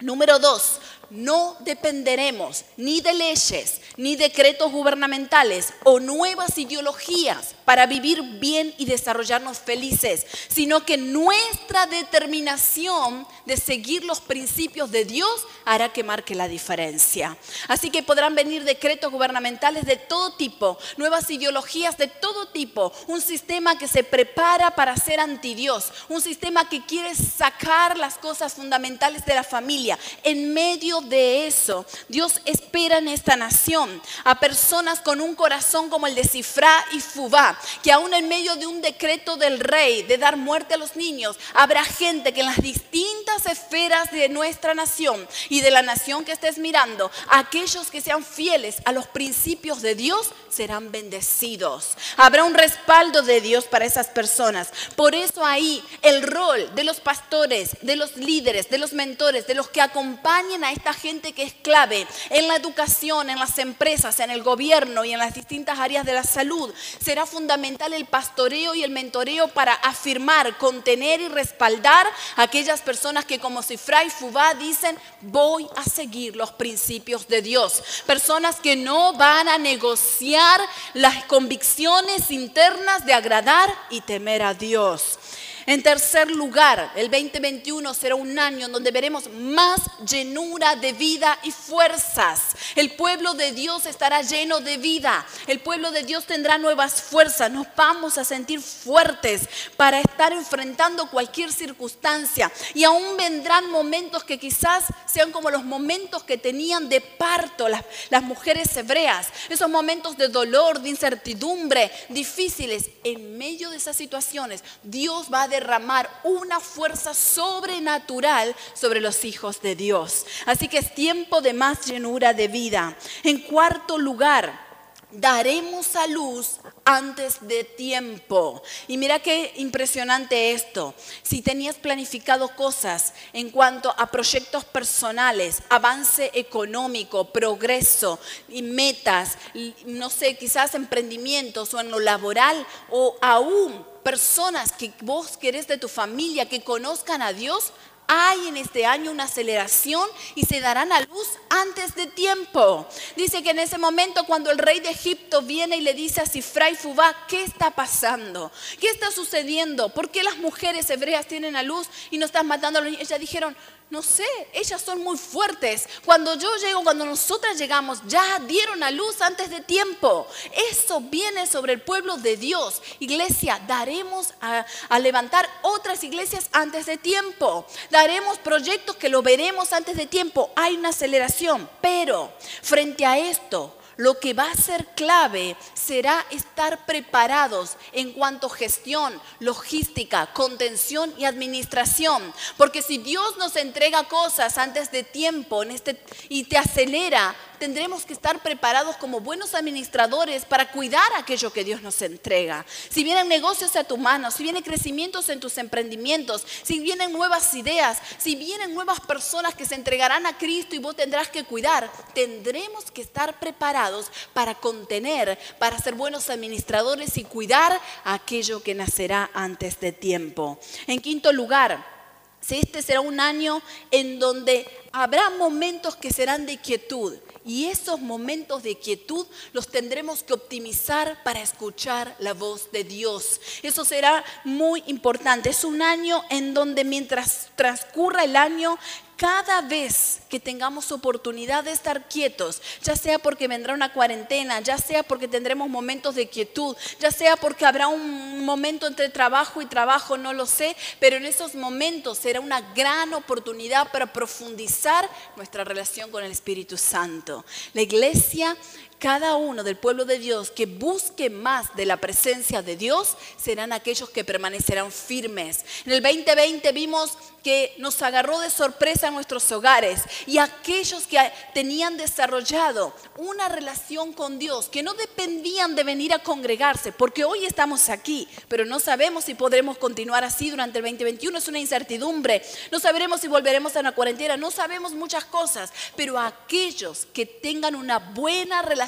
Número 0.00 0.38
dos, 0.38 0.80
no 1.14 1.56
dependeremos 1.60 2.64
ni 2.76 3.00
de 3.00 3.14
leyes, 3.14 3.80
ni 3.96 4.16
decretos 4.16 4.72
gubernamentales 4.72 5.72
o 5.84 6.00
nuevas 6.00 6.58
ideologías 6.58 7.54
para 7.64 7.86
vivir 7.86 8.20
bien 8.40 8.74
y 8.78 8.84
desarrollarnos 8.84 9.58
felices, 9.58 10.26
sino 10.48 10.84
que 10.84 10.96
nuestra 10.96 11.86
determinación 11.86 13.26
de 13.46 13.56
seguir 13.56 14.04
los 14.04 14.20
principios 14.20 14.90
de 14.90 15.04
Dios 15.04 15.46
hará 15.64 15.92
que 15.92 16.02
marque 16.02 16.34
la 16.34 16.48
diferencia. 16.48 17.36
Así 17.68 17.90
que 17.90 18.02
podrán 18.02 18.34
venir 18.34 18.64
decretos 18.64 19.12
gubernamentales 19.12 19.86
de 19.86 19.96
todo 19.96 20.32
tipo, 20.32 20.78
nuevas 20.96 21.30
ideologías 21.30 21.96
de 21.96 22.08
todo 22.08 22.48
tipo, 22.48 22.92
un 23.06 23.20
sistema 23.20 23.78
que 23.78 23.88
se 23.88 24.04
prepara 24.04 24.72
para 24.72 24.96
ser 24.96 25.20
anti 25.20 25.54
Dios, 25.54 25.92
un 26.08 26.20
sistema 26.20 26.68
que 26.68 26.84
quiere 26.84 27.14
sacar 27.14 27.96
las 27.96 28.16
cosas 28.16 28.54
fundamentales 28.54 29.24
de 29.24 29.34
la 29.34 29.44
familia. 29.44 29.98
En 30.24 30.52
medio 30.52 31.03
de 31.04 31.46
eso, 31.46 31.86
Dios 32.08 32.40
espera 32.44 32.98
en 32.98 33.08
esta 33.08 33.36
nación 33.36 34.02
a 34.24 34.40
personas 34.40 35.00
con 35.00 35.20
un 35.20 35.34
corazón 35.34 35.90
como 35.90 36.06
el 36.06 36.14
de 36.14 36.24
Cifra 36.24 36.84
y 36.92 37.00
Fubá, 37.00 37.58
que 37.82 37.92
aún 37.92 38.12
en 38.14 38.28
medio 38.28 38.56
de 38.56 38.66
un 38.66 38.80
decreto 38.80 39.36
del 39.36 39.60
rey 39.60 40.02
de 40.02 40.18
dar 40.18 40.36
muerte 40.36 40.74
a 40.74 40.78
los 40.78 40.96
niños, 40.96 41.38
habrá 41.54 41.84
gente 41.84 42.32
que 42.32 42.40
en 42.40 42.46
las 42.46 42.60
distintas 42.62 43.46
esferas 43.46 44.10
de 44.10 44.28
nuestra 44.28 44.74
nación 44.74 45.26
y 45.48 45.60
de 45.60 45.70
la 45.70 45.82
nación 45.82 46.24
que 46.24 46.32
estés 46.32 46.58
mirando, 46.58 47.10
aquellos 47.28 47.90
que 47.90 48.00
sean 48.00 48.24
fieles 48.24 48.76
a 48.84 48.92
los 48.92 49.06
principios 49.06 49.82
de 49.82 49.94
Dios 49.94 50.30
serán 50.48 50.92
bendecidos. 50.92 51.96
Habrá 52.16 52.44
un 52.44 52.54
respaldo 52.54 53.22
de 53.22 53.40
Dios 53.40 53.64
para 53.64 53.84
esas 53.84 54.08
personas. 54.08 54.68
Por 54.96 55.14
eso 55.14 55.44
ahí 55.44 55.82
el 56.02 56.22
rol 56.22 56.74
de 56.74 56.84
los 56.84 57.00
pastores, 57.00 57.76
de 57.82 57.96
los 57.96 58.16
líderes, 58.16 58.70
de 58.70 58.78
los 58.78 58.92
mentores, 58.92 59.46
de 59.46 59.54
los 59.54 59.68
que 59.68 59.80
acompañen 59.80 60.64
a 60.64 60.72
esta 60.72 60.83
gente 60.92 61.32
que 61.32 61.44
es 61.44 61.54
clave 61.54 62.06
en 62.30 62.48
la 62.48 62.56
educación, 62.56 63.30
en 63.30 63.38
las 63.38 63.58
empresas, 63.58 64.20
en 64.20 64.30
el 64.30 64.42
gobierno 64.42 65.04
y 65.04 65.12
en 65.12 65.18
las 65.18 65.34
distintas 65.34 65.78
áreas 65.78 66.04
de 66.04 66.12
la 66.12 66.24
salud, 66.24 66.72
será 67.00 67.26
fundamental 67.26 67.92
el 67.92 68.06
pastoreo 68.06 68.74
y 68.74 68.82
el 68.82 68.90
mentoreo 68.90 69.48
para 69.48 69.74
afirmar, 69.74 70.58
contener 70.58 71.20
y 71.20 71.28
respaldar 71.28 72.06
a 72.36 72.42
aquellas 72.42 72.82
personas 72.82 73.24
que 73.24 73.38
como 73.38 73.62
Cifra 73.62 74.04
y 74.04 74.10
Fubá 74.10 74.54
dicen, 74.54 74.98
voy 75.20 75.68
a 75.76 75.84
seguir 75.84 76.36
los 76.36 76.52
principios 76.52 77.28
de 77.28 77.42
Dios. 77.42 77.82
Personas 78.06 78.56
que 78.56 78.76
no 78.76 79.12
van 79.14 79.48
a 79.48 79.58
negociar 79.58 80.60
las 80.94 81.24
convicciones 81.24 82.30
internas 82.30 83.06
de 83.06 83.14
agradar 83.14 83.72
y 83.90 84.00
temer 84.00 84.42
a 84.42 84.54
Dios. 84.54 85.18
En 85.66 85.82
tercer 85.82 86.30
lugar, 86.30 86.92
el 86.94 87.10
2021 87.10 87.94
será 87.94 88.16
un 88.16 88.38
año 88.38 88.66
en 88.66 88.72
donde 88.72 88.90
veremos 88.90 89.30
más 89.30 89.80
llenura 90.06 90.76
de 90.76 90.92
vida 90.92 91.38
y 91.42 91.52
fuerzas. 91.52 92.54
El 92.74 92.90
pueblo 92.92 93.32
de 93.32 93.52
Dios 93.52 93.86
estará 93.86 94.20
lleno 94.20 94.60
de 94.60 94.76
vida. 94.76 95.26
El 95.46 95.60
pueblo 95.60 95.90
de 95.90 96.02
Dios 96.02 96.26
tendrá 96.26 96.58
nuevas 96.58 97.00
fuerzas. 97.00 97.50
Nos 97.50 97.66
vamos 97.74 98.18
a 98.18 98.24
sentir 98.24 98.60
fuertes 98.60 99.48
para 99.78 100.00
estar 100.00 100.32
enfrentando 100.32 101.08
cualquier 101.08 101.50
circunstancia. 101.50 102.52
Y 102.74 102.84
aún 102.84 103.16
vendrán 103.16 103.70
momentos 103.70 104.22
que 104.22 104.38
quizás 104.38 104.84
sean 105.06 105.32
como 105.32 105.50
los 105.50 105.64
momentos 105.64 106.24
que 106.24 106.36
tenían 106.36 106.90
de 106.90 107.00
parto 107.00 107.68
las, 107.68 107.84
las 108.10 108.22
mujeres 108.22 108.76
hebreas. 108.76 109.28
Esos 109.48 109.70
momentos 109.70 110.18
de 110.18 110.28
dolor, 110.28 110.80
de 110.80 110.90
incertidumbre, 110.90 111.90
difíciles. 112.10 112.90
En 113.02 113.38
medio 113.38 113.70
de 113.70 113.78
esas 113.78 113.96
situaciones, 113.96 114.62
Dios 114.82 115.28
va 115.32 115.44
a 115.44 115.48
derramar 115.54 116.10
una 116.24 116.60
fuerza 116.60 117.14
sobrenatural 117.14 118.54
sobre 118.74 119.00
los 119.00 119.24
hijos 119.24 119.62
de 119.62 119.76
Dios. 119.76 120.26
Así 120.46 120.68
que 120.68 120.78
es 120.78 120.94
tiempo 120.94 121.40
de 121.40 121.52
más 121.52 121.86
llenura 121.86 122.34
de 122.34 122.48
vida. 122.48 122.96
En 123.22 123.38
cuarto 123.42 123.98
lugar, 123.98 124.64
daremos 125.12 125.94
a 125.96 126.06
luz 126.06 126.58
antes 126.84 127.38
de 127.46 127.64
tiempo. 127.64 128.62
Y 128.88 128.96
mira 128.96 129.20
qué 129.20 129.52
impresionante 129.56 130.52
esto. 130.52 130.94
Si 131.22 131.40
tenías 131.40 131.76
planificado 131.76 132.48
cosas 132.56 133.14
en 133.32 133.50
cuanto 133.50 133.94
a 133.96 134.10
proyectos 134.10 134.64
personales, 134.64 135.62
avance 135.68 136.30
económico, 136.34 137.30
progreso 137.30 138.18
y 138.48 138.62
metas, 138.62 139.38
no 139.86 140.10
sé, 140.10 140.36
quizás 140.36 140.74
emprendimientos 140.74 141.72
o 141.74 141.80
en 141.80 141.90
lo 141.90 142.00
laboral 142.00 142.66
o 142.90 143.16
aún 143.22 143.93
personas 144.04 144.70
que 144.70 144.92
vos 145.00 145.36
querés 145.36 145.66
de 145.66 145.78
tu 145.78 145.88
familia 145.88 146.48
que 146.48 146.62
conozcan 146.62 147.22
a 147.22 147.32
Dios, 147.32 147.72
hay 148.06 148.48
en 148.48 148.58
este 148.58 148.84
año 148.84 149.10
una 149.10 149.24
aceleración 149.24 150.06
y 150.34 150.44
se 150.44 150.60
darán 150.60 150.92
a 150.92 151.00
luz 151.00 151.26
antes 151.48 151.94
de 151.94 152.06
tiempo. 152.06 152.86
Dice 153.16 153.42
que 153.42 153.50
en 153.50 153.58
ese 153.58 153.78
momento 153.78 154.26
cuando 154.26 154.50
el 154.50 154.58
rey 154.58 154.80
de 154.80 154.90
Egipto 154.90 155.40
viene 155.42 155.78
y 155.78 155.80
le 155.80 155.94
dice 155.94 156.20
a 156.20 156.26
Sifra 156.26 156.70
y 156.70 156.74
Fubá, 156.74 157.16
¿qué 157.28 157.42
está 157.42 157.70
pasando? 157.70 158.52
¿Qué 158.78 158.88
está 158.88 159.10
sucediendo? 159.10 159.88
¿Por 159.88 160.10
qué 160.10 160.22
las 160.22 160.36
mujeres 160.36 160.88
hebreas 160.90 161.26
tienen 161.26 161.56
a 161.56 161.62
luz 161.62 161.88
y 162.10 162.18
no 162.18 162.26
están 162.26 162.46
matando 162.46 162.78
a 162.78 162.82
los 162.82 162.90
niños? 162.90 163.08
Ellas 163.08 163.20
dijeron, 163.20 163.56
no 163.90 164.02
sé, 164.02 164.26
ellas 164.52 164.82
son 164.82 165.02
muy 165.02 165.16
fuertes. 165.16 165.88
Cuando 166.04 166.34
yo 166.34 166.56
llego, 166.56 166.82
cuando 166.82 167.04
nosotras 167.04 167.58
llegamos, 167.58 168.00
ya 168.06 168.40
dieron 168.40 168.82
a 168.82 168.90
luz 168.90 169.20
antes 169.20 169.50
de 169.50 169.60
tiempo. 169.60 170.26
Eso 170.70 171.00
viene 171.00 171.46
sobre 171.46 171.74
el 171.74 171.82
pueblo 171.82 172.16
de 172.16 172.36
Dios. 172.36 172.82
Iglesia, 172.98 173.60
daremos 173.68 174.34
a, 174.40 174.66
a, 174.88 174.98
levantar 174.98 175.48
otras 175.62 176.02
iglesias 176.02 176.48
antes 176.52 176.86
de 176.86 176.96
tiempo. 176.96 177.66
Daremos 177.90 178.38
proyectos 178.38 178.96
que 178.96 179.08
lo 179.08 179.22
veremos 179.22 179.72
antes 179.72 179.96
de 179.96 180.06
tiempo. 180.06 180.50
Hay 180.56 180.76
una 180.76 180.88
aceleración, 180.88 181.68
pero 181.80 182.32
frente 182.62 183.04
a 183.04 183.18
esto, 183.18 183.76
lo 183.96 184.18
que 184.18 184.34
va 184.34 184.50
a 184.50 184.56
ser 184.56 184.86
clave 184.94 185.56
será 185.74 186.24
estar 186.30 186.86
preparados 186.86 187.76
en 187.92 188.12
cuanto 188.12 188.46
a 188.46 188.56
gestión, 188.56 189.20
logística, 189.40 190.26
contención 190.32 191.12
y 191.18 191.24
administración. 191.24 192.32
Porque 192.56 192.82
si 192.82 192.98
Dios 192.98 193.36
nos 193.38 193.56
entrega 193.56 194.04
cosas 194.04 194.58
antes 194.58 194.90
de 194.90 195.02
tiempo 195.02 195.62
este, 195.62 196.02
y 196.28 196.44
te 196.44 196.58
acelera, 196.58 197.34
tendremos 197.58 198.04
que 198.04 198.12
estar 198.12 198.42
preparados 198.42 198.96
como 198.96 199.20
buenos 199.20 199.54
administradores 199.54 200.44
para 200.44 200.70
cuidar 200.70 201.08
aquello 201.16 201.52
que 201.52 201.64
Dios 201.64 201.82
nos 201.82 202.00
entrega. 202.02 202.64
Si 202.88 203.04
vienen 203.04 203.28
negocios 203.28 203.76
a 203.76 203.84
tu 203.84 203.96
mano, 203.96 204.30
si 204.30 204.42
vienen 204.42 204.62
crecimientos 204.62 205.28
en 205.28 205.40
tus 205.40 205.58
emprendimientos, 205.58 206.46
si 206.62 206.78
vienen 206.80 207.12
nuevas 207.12 207.54
ideas, 207.54 207.98
si 208.18 208.36
vienen 208.36 208.74
nuevas 208.74 209.00
personas 209.00 209.54
que 209.54 209.66
se 209.66 209.74
entregarán 209.74 210.26
a 210.26 210.36
Cristo 210.38 210.74
y 210.74 210.78
vos 210.78 210.96
tendrás 210.96 211.28
que 211.28 211.44
cuidar, 211.44 211.90
tendremos 212.14 212.90
que 212.90 213.02
estar 213.02 213.38
preparados 213.38 214.10
para 214.32 214.54
contener, 214.54 215.38
para 215.58 215.78
ser 215.78 215.94
buenos 215.94 216.30
administradores 216.30 217.16
y 217.18 217.24
cuidar 217.24 217.80
aquello 218.04 218.62
que 218.62 218.74
nacerá 218.74 219.30
antes 219.34 219.80
de 219.80 219.92
tiempo. 219.92 220.58
En 220.86 221.00
quinto 221.00 221.32
lugar, 221.32 221.94
si 222.40 222.58
este 222.58 222.82
será 222.82 223.00
un 223.00 223.20
año 223.20 223.62
en 223.90 224.18
donde 224.18 224.66
habrá 224.92 225.30
momentos 225.30 225.96
que 225.96 226.12
serán 226.12 226.44
de 226.44 226.58
quietud 226.58 227.16
y 227.44 227.66
esos 227.66 228.00
momentos 228.00 228.62
de 228.62 228.78
quietud 228.78 229.26
los 229.52 229.68
tendremos 229.68 230.22
que 230.22 230.32
optimizar 230.32 231.22
para 231.22 231.40
escuchar 231.40 232.14
la 232.18 232.32
voz 232.32 232.70
de 232.72 232.84
Dios. 232.84 233.40
Eso 233.62 233.84
será 233.84 234.24
muy 234.44 234.82
importante. 234.86 235.50
Es 235.50 235.64
un 235.64 235.82
año 235.82 236.22
en 236.30 236.54
donde 236.54 236.84
mientras 236.84 237.48
transcurra 237.56 238.24
el 238.24 238.36
año 238.36 238.78
cada 239.16 239.62
vez 239.62 240.20
que 240.28 240.40
tengamos 240.40 240.92
oportunidad 240.92 241.64
de 241.64 241.72
estar 241.72 242.08
quietos, 242.08 242.60
ya 242.82 242.96
sea 242.96 243.18
porque 243.18 243.48
vendrá 243.48 243.74
una 243.74 243.92
cuarentena, 243.92 244.60
ya 244.60 244.78
sea 244.78 245.02
porque 245.02 245.28
tendremos 245.28 245.68
momentos 245.68 246.14
de 246.14 246.28
quietud, 246.28 246.76
ya 246.98 247.10
sea 247.10 247.36
porque 247.36 247.64
habrá 247.64 247.88
un 247.88 248.44
momento 248.44 248.86
entre 248.86 249.08
trabajo 249.08 249.62
y 249.62 249.66
trabajo, 249.66 250.16
no 250.16 250.32
lo 250.32 250.46
sé, 250.46 250.76
pero 250.98 251.16
en 251.16 251.26
esos 251.26 251.54
momentos 251.54 252.18
será 252.18 252.40
una 252.40 252.60
gran 252.74 253.14
oportunidad 253.14 253.90
para 253.90 254.12
profundizar 254.12 255.08
nuestra 255.36 255.64
relación 255.64 256.10
con 256.10 256.24
el 256.24 256.32
Espíritu 256.32 256.76
Santo. 256.76 257.44
La 257.72 257.82
iglesia 257.82 258.56
cada 258.98 259.36
uno 259.36 259.62
del 259.62 259.76
pueblo 259.76 260.04
de 260.04 260.18
Dios 260.18 260.50
que 260.50 260.66
busque 260.66 261.30
más 261.30 261.74
de 261.76 261.86
la 261.86 261.98
presencia 261.98 262.62
de 262.62 262.76
Dios 262.76 263.16
serán 263.36 263.72
aquellos 263.72 264.10
que 264.10 264.24
permanecerán 264.24 264.90
firmes. 264.92 265.64
En 265.84 265.92
el 265.92 266.02
2020 266.02 266.72
vimos 266.72 267.16
que 267.42 267.74
nos 267.76 268.00
agarró 268.00 268.40
de 268.40 268.48
sorpresa 268.48 269.10
nuestros 269.10 269.52
hogares 269.52 270.00
y 270.26 270.38
aquellos 270.38 271.06
que 271.06 271.18
tenían 271.52 271.98
desarrollado 271.98 272.94
una 273.18 273.50
relación 273.50 274.14
con 274.14 274.38
Dios, 274.38 274.70
que 274.70 274.82
no 274.82 274.94
dependían 274.94 275.76
de 275.76 275.84
venir 275.84 276.14
a 276.14 276.20
congregarse, 276.20 276.90
porque 276.90 277.24
hoy 277.24 277.44
estamos 277.44 277.90
aquí, 277.90 278.26
pero 278.48 278.64
no 278.64 278.80
sabemos 278.80 279.24
si 279.24 279.34
podremos 279.34 279.76
continuar 279.76 280.24
así 280.24 280.48
durante 280.48 280.78
el 280.78 280.84
2021, 280.84 281.36
es 281.36 281.48
una 281.48 281.58
incertidumbre, 281.58 282.42
no 282.72 282.80
sabremos 282.80 283.20
si 283.20 283.28
volveremos 283.28 283.76
a 283.76 283.80
una 283.80 283.92
cuarentena, 283.92 284.38
no 284.38 284.50
sabemos 284.50 284.92
muchas 284.92 285.26
cosas, 285.26 285.70
pero 285.96 286.18
aquellos 286.18 287.06
que 287.12 287.26
tengan 287.26 287.74
una 287.74 287.98
buena 287.98 288.62
relación 288.62 288.83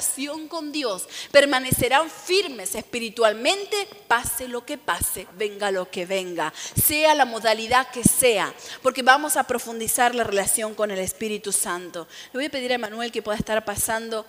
con 0.49 0.73
Dios 0.73 1.09
permanecerán 1.31 2.11
firmes 2.11 2.75
espiritualmente, 2.75 3.89
pase 4.07 4.49
lo 4.49 4.65
que 4.65 4.79
pase, 4.79 5.27
venga 5.37 5.71
lo 5.71 5.91
que 5.91 6.07
venga, 6.07 6.53
sea 6.81 7.15
la 7.15 7.25
modalidad 7.25 7.91
que 7.91 8.03
sea 8.03 8.53
porque 8.83 9.03
vamos 9.03 9.37
a 9.37 9.45
profundizar 9.45 10.15
la 10.15 10.25
relación 10.25 10.75
con 10.75 10.91
el 10.91 10.99
Espíritu 10.99 11.53
Santo. 11.53 12.07
Le 12.33 12.39
voy 12.39 12.47
a 12.47 12.51
pedir 12.51 12.73
a 12.73 12.77
Emanuel 12.77 13.13
que 13.13 13.23
pueda 13.23 13.39
estar 13.39 13.65
pasando 13.65 14.27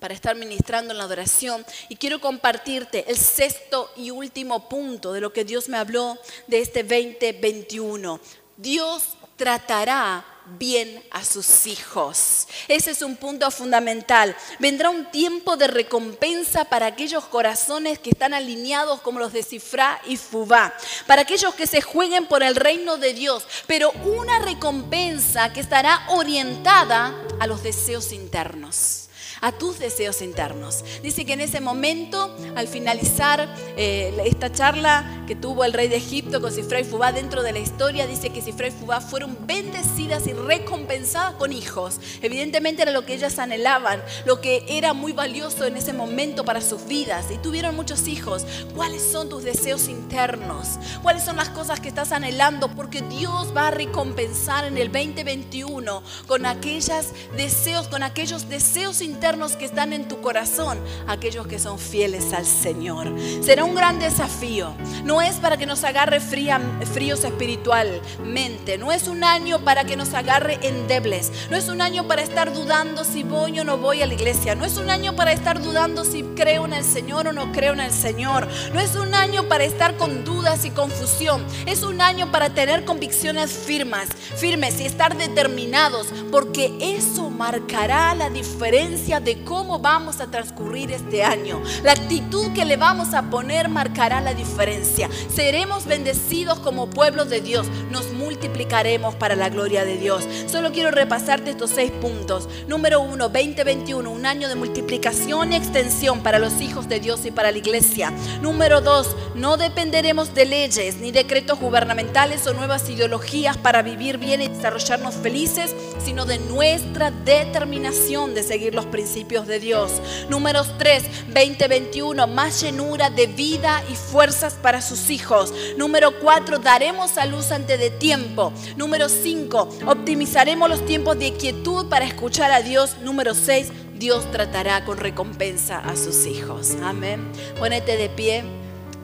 para 0.00 0.12
estar 0.12 0.36
ministrando 0.36 0.92
en 0.92 0.98
la 0.98 1.04
adoración 1.04 1.64
y 1.88 1.96
quiero 1.96 2.20
compartirte 2.20 3.04
el 3.08 3.16
sexto 3.16 3.90
y 3.96 4.10
último 4.10 4.68
punto 4.68 5.12
de 5.12 5.20
lo 5.20 5.32
que 5.32 5.44
Dios 5.44 5.68
me 5.68 5.78
habló 5.78 6.18
de 6.46 6.60
este 6.60 6.82
2021. 6.82 8.20
Dios 8.58 9.02
tratará 9.36 10.35
bien 10.58 11.02
a 11.10 11.24
sus 11.24 11.66
hijos. 11.66 12.46
Ese 12.68 12.92
es 12.92 13.02
un 13.02 13.16
punto 13.16 13.50
fundamental. 13.50 14.36
Vendrá 14.58 14.90
un 14.90 15.10
tiempo 15.10 15.56
de 15.56 15.66
recompensa 15.66 16.64
para 16.64 16.86
aquellos 16.86 17.24
corazones 17.24 17.98
que 17.98 18.10
están 18.10 18.34
alineados 18.34 19.00
como 19.00 19.18
los 19.18 19.32
de 19.32 19.42
Cifra 19.42 20.00
y 20.06 20.16
Fubá, 20.16 20.74
para 21.06 21.22
aquellos 21.22 21.54
que 21.54 21.66
se 21.66 21.82
jueguen 21.82 22.26
por 22.26 22.42
el 22.42 22.56
reino 22.56 22.96
de 22.96 23.12
Dios, 23.12 23.46
pero 23.66 23.90
una 24.04 24.38
recompensa 24.38 25.52
que 25.52 25.60
estará 25.60 26.06
orientada 26.08 27.14
a 27.40 27.46
los 27.46 27.62
deseos 27.62 28.12
internos 28.12 29.05
a 29.40 29.52
tus 29.52 29.78
deseos 29.78 30.22
internos. 30.22 30.84
Dice 31.02 31.24
que 31.24 31.34
en 31.34 31.40
ese 31.40 31.60
momento, 31.60 32.34
al 32.54 32.68
finalizar 32.68 33.54
eh, 33.76 34.16
esta 34.24 34.50
charla 34.52 35.24
que 35.26 35.34
tuvo 35.34 35.64
el 35.64 35.72
rey 35.72 35.88
de 35.88 35.96
Egipto 35.96 36.40
con 36.40 36.52
Sifra 36.52 36.80
y 36.80 36.84
Fubá 36.84 37.12
dentro 37.12 37.42
de 37.42 37.52
la 37.52 37.58
historia, 37.58 38.06
dice 38.06 38.30
que 38.30 38.42
Sifra 38.42 38.68
y 38.68 38.70
Fubá 38.70 39.00
fueron 39.00 39.36
bendecidas 39.46 40.26
y 40.26 40.32
recompensadas 40.32 41.34
con 41.34 41.52
hijos. 41.52 42.00
Evidentemente 42.22 42.82
era 42.82 42.92
lo 42.92 43.04
que 43.04 43.14
ellas 43.14 43.38
anhelaban, 43.38 44.02
lo 44.24 44.40
que 44.40 44.64
era 44.68 44.92
muy 44.92 45.12
valioso 45.12 45.64
en 45.64 45.76
ese 45.76 45.92
momento 45.92 46.44
para 46.44 46.60
sus 46.60 46.86
vidas. 46.86 47.26
Y 47.30 47.38
tuvieron 47.38 47.76
muchos 47.76 48.08
hijos. 48.08 48.46
¿Cuáles 48.74 49.02
son 49.02 49.28
tus 49.28 49.44
deseos 49.44 49.88
internos? 49.88 50.78
¿Cuáles 51.02 51.24
son 51.24 51.36
las 51.36 51.50
cosas 51.50 51.80
que 51.80 51.88
estás 51.88 52.12
anhelando? 52.12 52.68
Porque 52.68 53.02
Dios 53.02 53.52
va 53.56 53.68
a 53.68 53.70
recompensar 53.70 54.64
en 54.64 54.78
el 54.78 54.90
2021 54.90 56.02
con 56.26 56.46
aquellos 56.46 57.08
deseos, 57.36 57.88
con 57.88 58.02
aquellos 58.02 58.48
deseos 58.48 59.00
internos 59.00 59.25
que 59.58 59.64
están 59.64 59.92
en 59.92 60.06
tu 60.06 60.20
corazón, 60.20 60.78
aquellos 61.08 61.48
que 61.48 61.58
son 61.58 61.80
fieles 61.80 62.32
al 62.32 62.46
Señor. 62.46 63.12
Será 63.42 63.64
un 63.64 63.74
gran 63.74 63.98
desafío. 63.98 64.72
No 65.02 65.20
es 65.20 65.36
para 65.36 65.56
que 65.56 65.66
nos 65.66 65.82
agarre 65.82 66.20
fríos 66.20 67.24
espiritualmente. 67.24 68.78
No 68.78 68.92
es 68.92 69.08
un 69.08 69.24
año 69.24 69.64
para 69.64 69.82
que 69.82 69.96
nos 69.96 70.14
agarre 70.14 70.60
endebles. 70.62 71.32
No 71.50 71.56
es 71.56 71.68
un 71.68 71.80
año 71.80 72.06
para 72.06 72.22
estar 72.22 72.52
dudando 72.54 73.02
si 73.02 73.24
voy 73.24 73.58
o 73.58 73.64
no 73.64 73.78
voy 73.78 74.00
a 74.00 74.06
la 74.06 74.14
iglesia. 74.14 74.54
No 74.54 74.64
es 74.64 74.76
un 74.76 74.90
año 74.90 75.16
para 75.16 75.32
estar 75.32 75.60
dudando 75.60 76.04
si 76.04 76.22
creo 76.22 76.64
en 76.64 76.74
el 76.74 76.84
Señor 76.84 77.26
o 77.26 77.32
no 77.32 77.50
creo 77.50 77.72
en 77.72 77.80
el 77.80 77.92
Señor. 77.92 78.46
No 78.72 78.78
es 78.78 78.94
un 78.94 79.12
año 79.12 79.48
para 79.48 79.64
estar 79.64 79.96
con 79.96 80.24
dudas 80.24 80.64
y 80.64 80.70
confusión. 80.70 81.44
Es 81.66 81.82
un 81.82 82.00
año 82.00 82.30
para 82.30 82.50
tener 82.50 82.84
convicciones 82.84 83.50
firmes, 83.50 84.08
firmes 84.36 84.80
y 84.80 84.86
estar 84.86 85.16
determinados, 85.16 86.06
porque 86.30 86.76
eso 86.80 87.28
marcará 87.28 88.14
la 88.14 88.30
diferencia 88.30 89.15
de 89.20 89.42
cómo 89.44 89.78
vamos 89.78 90.20
a 90.20 90.26
transcurrir 90.26 90.92
este 90.92 91.24
año. 91.24 91.62
La 91.82 91.92
actitud 91.92 92.52
que 92.52 92.64
le 92.64 92.76
vamos 92.76 93.14
a 93.14 93.22
poner 93.30 93.68
marcará 93.68 94.20
la 94.20 94.34
diferencia. 94.34 95.08
Seremos 95.34 95.86
bendecidos 95.86 96.58
como 96.58 96.90
pueblo 96.90 97.24
de 97.24 97.40
Dios. 97.40 97.66
Nos 97.90 98.12
multiplicaremos 98.12 99.14
para 99.14 99.36
la 99.36 99.48
gloria 99.48 99.84
de 99.84 99.96
Dios. 99.96 100.24
Solo 100.46 100.72
quiero 100.72 100.90
repasarte 100.90 101.50
estos 101.50 101.70
seis 101.70 101.90
puntos. 101.90 102.48
Número 102.68 103.00
uno, 103.00 103.28
2021, 103.28 104.10
un 104.10 104.26
año 104.26 104.48
de 104.48 104.54
multiplicación 104.54 105.52
y 105.52 105.56
extensión 105.56 106.22
para 106.22 106.38
los 106.38 106.60
hijos 106.60 106.88
de 106.88 107.00
Dios 107.00 107.24
y 107.24 107.30
para 107.30 107.50
la 107.50 107.58
iglesia. 107.58 108.12
Número 108.42 108.80
dos, 108.80 109.16
no 109.34 109.56
dependeremos 109.56 110.34
de 110.34 110.44
leyes 110.44 110.96
ni 110.96 111.10
decretos 111.10 111.58
gubernamentales 111.58 112.46
o 112.46 112.54
nuevas 112.54 112.88
ideologías 112.88 113.56
para 113.56 113.82
vivir 113.82 114.18
bien 114.18 114.42
y 114.42 114.48
desarrollarnos 114.48 115.14
felices, 115.14 115.74
sino 116.04 116.26
de 116.26 116.38
nuestra 116.38 117.10
determinación 117.10 118.34
de 118.34 118.42
seguir 118.42 118.74
los 118.74 118.86
principios 118.86 119.05
principios 119.06 119.46
de 119.46 119.60
Dios. 119.60 119.92
Números 120.28 120.66
3, 120.78 121.04
2021, 121.28 122.26
más 122.26 122.60
llenura 122.60 123.08
de 123.08 123.28
vida 123.28 123.84
y 123.88 123.94
fuerzas 123.94 124.54
para 124.54 124.82
sus 124.82 125.10
hijos. 125.10 125.54
Número 125.76 126.18
4, 126.20 126.58
daremos 126.58 127.16
a 127.16 127.24
luz 127.24 127.52
antes 127.52 127.78
de 127.78 127.90
tiempo. 127.90 128.52
Número 128.76 129.08
5, 129.08 129.68
optimizaremos 129.86 130.68
los 130.68 130.84
tiempos 130.84 131.20
de 131.20 131.34
quietud 131.34 131.88
para 131.88 132.04
escuchar 132.04 132.50
a 132.50 132.62
Dios. 132.62 132.96
Número 133.02 133.32
6, 133.32 133.70
Dios 133.94 134.28
tratará 134.32 134.84
con 134.84 134.98
recompensa 134.98 135.78
a 135.78 135.94
sus 135.94 136.26
hijos. 136.26 136.72
Amén. 136.82 137.30
Ponete 137.60 137.96
de 137.96 138.08
pie. 138.08 138.42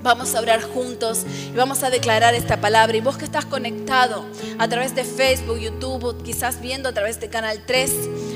Vamos 0.03 0.35
a 0.35 0.41
orar 0.41 0.61
juntos 0.62 1.25
y 1.53 1.57
vamos 1.57 1.85
a 1.85 1.91
declarar 1.91 2.35
esta 2.35 2.61
palabra. 2.61 2.97
Y 2.97 3.01
vos 3.01 3.17
que 3.17 3.25
estás 3.25 3.45
conectado 3.45 4.27
a 4.59 4.69
través 4.69 4.97
de 4.97 5.05
Facebook, 5.05 5.59
YouTube, 5.59 6.21
quizás 6.25 6.61
viendo 6.61 6.88
a 6.88 6.93
través 6.93 7.21
de 7.21 7.29
Canal 7.29 7.62
3, 7.65 7.93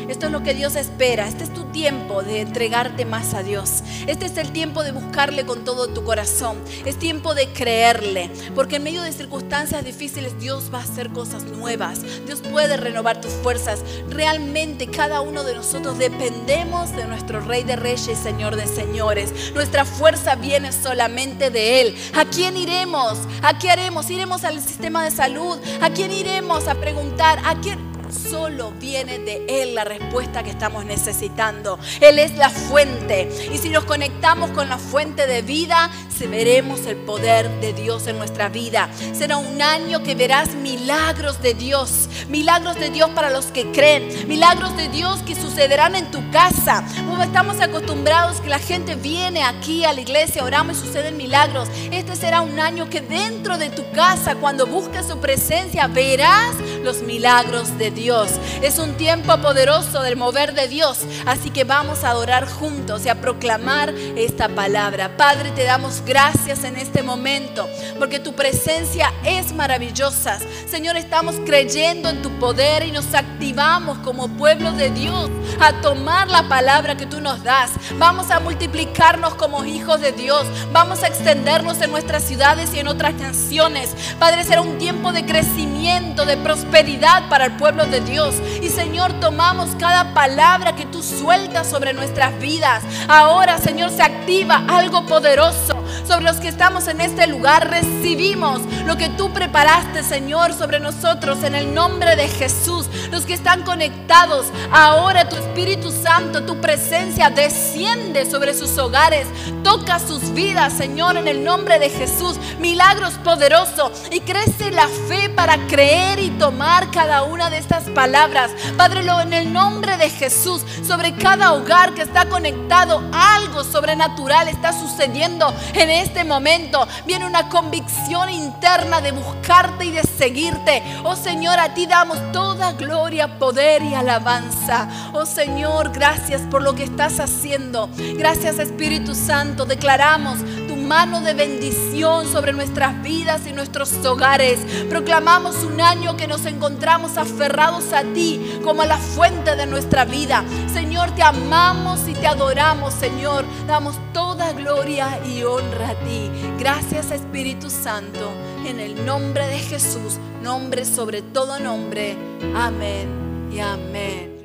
esto 0.08 0.26
es 0.26 0.32
lo 0.32 0.42
que 0.42 0.54
Dios 0.54 0.76
espera. 0.76 1.26
Este 1.26 1.44
es 1.44 1.52
tu 1.52 1.64
tiempo 1.64 2.22
de 2.22 2.42
entregarte 2.42 3.04
más 3.04 3.34
a 3.34 3.42
Dios. 3.42 3.82
Este 4.06 4.26
es 4.26 4.36
el 4.36 4.52
tiempo 4.52 4.82
de 4.82 4.92
buscarle 4.92 5.44
con 5.44 5.64
todo 5.64 5.88
tu 5.88 6.04
corazón. 6.04 6.58
Es 6.84 6.98
tiempo 6.98 7.34
de 7.34 7.52
creerle. 7.52 8.30
Porque 8.54 8.76
en 8.76 8.84
medio 8.84 9.02
de 9.02 9.12
circunstancias 9.12 9.84
difíciles 9.84 10.38
Dios 10.38 10.70
va 10.72 10.78
a 10.78 10.82
hacer 10.82 11.10
cosas 11.10 11.44
nuevas. 11.44 12.00
Dios 12.26 12.40
puede 12.40 12.76
renovar 12.76 13.20
tus 13.20 13.32
fuerzas. 13.32 13.80
Realmente 14.08 14.86
cada 14.86 15.20
uno 15.20 15.44
de 15.44 15.54
nosotros 15.54 15.98
dependemos 15.98 16.94
de 16.94 17.06
nuestro 17.06 17.40
Rey 17.40 17.64
de 17.64 17.76
Reyes 17.76 18.08
y 18.08 18.14
Señor 18.14 18.56
de 18.56 18.66
Señores. 18.66 19.52
Nuestra 19.54 19.84
fuerza 19.84 20.34
viene 20.36 20.72
solamente 20.72 21.50
de 21.50 21.80
Él. 21.80 21.96
¿A 22.14 22.24
quién 22.24 22.56
iremos? 22.56 23.18
¿A 23.42 23.58
qué 23.58 23.70
haremos? 23.70 24.10
¿Iremos 24.10 24.44
al 24.44 24.60
sistema 24.60 25.04
de 25.04 25.10
salud? 25.10 25.58
¿A 25.80 25.90
quién 25.90 26.12
iremos 26.12 26.68
a 26.68 26.74
preguntar? 26.74 27.40
¿A 27.44 27.60
quién? 27.60 27.85
Solo 28.10 28.72
viene 28.72 29.18
de 29.18 29.44
Él 29.48 29.74
la 29.74 29.84
respuesta 29.84 30.42
que 30.42 30.50
estamos 30.50 30.84
necesitando. 30.84 31.78
Él 32.00 32.18
es 32.18 32.36
la 32.36 32.50
fuente. 32.50 33.28
Y 33.52 33.58
si 33.58 33.70
nos 33.70 33.84
conectamos 33.84 34.50
con 34.50 34.68
la 34.68 34.78
fuente 34.78 35.26
de 35.26 35.42
vida, 35.42 35.90
veremos 36.24 36.86
el 36.86 36.96
poder 36.96 37.50
de 37.60 37.74
Dios 37.74 38.06
en 38.06 38.16
nuestra 38.16 38.48
vida. 38.48 38.88
Será 39.12 39.36
un 39.36 39.60
año 39.60 40.02
que 40.02 40.14
verás 40.14 40.54
milagros 40.54 41.42
de 41.42 41.52
Dios. 41.52 42.08
Milagros 42.28 42.76
de 42.76 42.90
Dios 42.90 43.10
para 43.10 43.28
los 43.28 43.46
que 43.46 43.70
creen. 43.72 44.26
Milagros 44.26 44.74
de 44.76 44.88
Dios 44.88 45.20
que 45.22 45.34
sucederán 45.34 45.94
en 45.94 46.10
tu 46.10 46.30
casa. 46.30 46.82
Como 47.06 47.22
estamos 47.22 47.60
acostumbrados 47.60 48.40
que 48.40 48.48
la 48.48 48.58
gente 48.58 48.94
viene 48.94 49.42
aquí 49.42 49.84
a 49.84 49.92
la 49.92 50.00
iglesia, 50.00 50.42
oramos 50.42 50.78
y 50.78 50.86
suceden 50.86 51.16
milagros. 51.16 51.68
Este 51.92 52.16
será 52.16 52.40
un 52.40 52.58
año 52.58 52.88
que 52.88 53.00
dentro 53.02 53.58
de 53.58 53.68
tu 53.68 53.82
casa, 53.90 54.36
cuando 54.36 54.66
busques 54.66 55.06
su 55.06 55.18
presencia, 55.18 55.86
verás 55.88 56.54
los 56.82 57.02
milagros 57.02 57.76
de 57.78 57.90
Dios. 57.90 58.30
Es 58.62 58.78
un 58.78 58.94
tiempo 58.96 59.36
poderoso 59.42 60.02
del 60.02 60.16
mover 60.16 60.54
de 60.54 60.68
Dios. 60.68 61.00
Así 61.26 61.50
que 61.50 61.64
vamos 61.64 62.04
a 62.04 62.10
adorar 62.10 62.48
juntos 62.48 63.04
y 63.04 63.08
a 63.08 63.20
proclamar 63.20 63.92
esta 64.16 64.48
palabra. 64.48 65.16
Padre, 65.16 65.50
te 65.50 65.64
damos 65.64 66.02
gracias 66.06 66.64
en 66.64 66.76
este 66.76 67.02
momento 67.02 67.68
porque 67.98 68.20
tu 68.20 68.32
presencia 68.32 69.12
es 69.24 69.52
maravillosa. 69.52 70.38
Señor, 70.66 70.96
estamos 70.96 71.34
creyendo 71.44 72.08
en 72.08 72.22
tu 72.22 72.30
poder 72.38 72.86
y 72.86 72.92
nos 72.92 73.12
activamos 73.14 73.98
como 73.98 74.28
pueblo 74.28 74.72
de 74.72 74.90
Dios 74.90 75.28
a 75.60 75.72
tomar 75.80 76.28
la 76.28 76.48
palabra 76.48 76.96
que 76.96 77.06
tú 77.06 77.20
nos 77.20 77.42
das. 77.42 77.72
Vamos 77.98 78.30
a 78.30 78.40
multiplicarnos 78.40 79.34
como 79.34 79.64
hijos 79.64 80.00
de 80.00 80.12
Dios. 80.12 80.46
Vamos 80.72 81.02
a 81.02 81.08
extendernos 81.08 81.80
en 81.80 81.90
nuestras 81.90 82.22
ciudades 82.22 82.72
y 82.74 82.78
en 82.78 82.88
otras 82.88 83.14
naciones. 83.14 83.94
Padre, 84.18 84.44
será 84.44 84.60
un 84.60 84.78
tiempo 84.78 85.12
de 85.12 85.26
crecimiento, 85.26 86.24
de 86.24 86.36
prosperidad 86.36 87.28
para 87.28 87.46
el 87.46 87.56
pueblo 87.56 87.84
de 87.86 88.00
Dios. 88.00 88.36
Y 88.62 88.68
Señor, 88.68 89.12
tomamos 89.20 89.70
cada 89.78 90.14
palabra 90.14 90.76
que 90.76 90.86
tú 90.86 91.02
sueltas 91.02 91.68
sobre 91.68 91.92
nuestras 91.92 92.38
vidas. 92.38 92.84
Ahora, 93.08 93.58
Señor, 93.58 93.90
se 93.90 94.02
activa 94.02 94.64
algo 94.68 95.04
poderoso 95.06 95.75
sobre 96.06 96.24
los 96.24 96.36
que 96.36 96.48
estamos 96.48 96.88
en 96.88 97.00
este 97.00 97.26
lugar. 97.26 97.70
Recibimos 97.70 98.60
lo 98.86 98.96
que 98.96 99.08
tú 99.08 99.32
preparaste, 99.32 100.02
Señor, 100.02 100.52
sobre 100.52 100.80
nosotros 100.80 101.42
en 101.42 101.54
el 101.54 101.74
nombre 101.74 102.16
de 102.16 102.28
Jesús. 102.28 102.86
Los 103.10 103.26
que 103.26 103.34
están 103.34 103.62
conectados, 103.62 104.46
ahora 104.70 105.28
tu 105.28 105.36
Espíritu 105.36 105.90
Santo, 105.90 106.44
tu 106.44 106.60
presencia 106.60 107.30
desciende 107.30 108.30
sobre 108.30 108.54
sus 108.54 108.76
hogares. 108.78 109.26
Toca 109.62 109.98
sus 109.98 110.32
vidas, 110.32 110.72
Señor, 110.72 111.16
en 111.16 111.28
el 111.28 111.42
nombre 111.42 111.78
de 111.78 111.90
Jesús. 111.90 112.36
Milagros 112.60 113.14
poderosos 113.24 113.92
y 114.10 114.20
crece 114.20 114.70
la 114.70 114.88
fe 115.08 115.28
para 115.30 115.56
creer 115.66 116.18
y 116.18 116.30
tomar 116.30 116.90
cada 116.90 117.24
una 117.24 117.50
de 117.50 117.58
estas 117.58 117.84
palabras. 117.90 118.50
Padre, 118.76 119.00
en 119.22 119.32
el 119.32 119.52
nombre 119.52 119.96
de 119.96 120.10
Jesús, 120.10 120.62
sobre 120.86 121.14
cada 121.14 121.52
hogar 121.52 121.94
que 121.94 122.02
está 122.02 122.28
conectado, 122.28 123.02
algo 123.12 123.64
sobrenatural 123.64 124.48
está 124.48 124.72
sucediendo 124.72 125.54
en 125.74 125.90
este 125.96 126.24
momento. 126.24 126.86
Viene 127.06 127.26
una 127.26 127.48
convicción 127.48 128.30
interna 128.30 129.00
de 129.00 129.12
buscarte 129.12 129.84
y 129.84 129.90
de 129.90 130.02
seguirte. 130.02 130.82
Oh 131.04 131.16
Señor, 131.16 131.58
a 131.58 131.74
ti 131.74 131.86
damos 131.86 132.18
toda 132.32 132.72
gloria, 132.72 133.38
poder 133.38 133.82
y 133.82 133.94
alabanza. 133.94 134.88
Oh 135.12 135.26
Señor, 135.26 135.92
gracias 135.92 136.42
por 136.42 136.62
lo 136.62 136.74
que 136.74 136.84
estás 136.84 137.20
haciendo. 137.20 137.88
Gracias 138.16 138.58
Espíritu 138.58 139.14
Santo. 139.14 139.64
Declaramos 139.64 140.38
mano 140.86 141.20
de 141.20 141.34
bendición 141.34 142.30
sobre 142.30 142.52
nuestras 142.52 143.02
vidas 143.02 143.46
y 143.46 143.52
nuestros 143.52 143.92
hogares. 144.04 144.60
Proclamamos 144.88 145.64
un 145.64 145.80
año 145.80 146.16
que 146.16 146.28
nos 146.28 146.46
encontramos 146.46 147.16
aferrados 147.16 147.92
a 147.92 148.02
ti 148.02 148.40
como 148.62 148.82
a 148.82 148.86
la 148.86 148.96
fuente 148.96 149.56
de 149.56 149.66
nuestra 149.66 150.04
vida. 150.04 150.44
Señor, 150.72 151.10
te 151.12 151.22
amamos 151.22 152.06
y 152.08 152.14
te 152.14 152.26
adoramos, 152.26 152.94
Señor. 152.94 153.44
Damos 153.66 153.96
toda 154.12 154.52
gloria 154.52 155.20
y 155.26 155.42
honra 155.42 155.90
a 155.90 155.94
ti. 156.04 156.30
Gracias 156.58 157.10
Espíritu 157.10 157.68
Santo. 157.68 158.30
En 158.64 158.80
el 158.80 159.04
nombre 159.04 159.46
de 159.48 159.58
Jesús, 159.58 160.18
nombre 160.42 160.84
sobre 160.84 161.22
todo 161.22 161.58
nombre. 161.58 162.16
Amén 162.54 163.48
y 163.52 163.58
amén. 163.58 164.35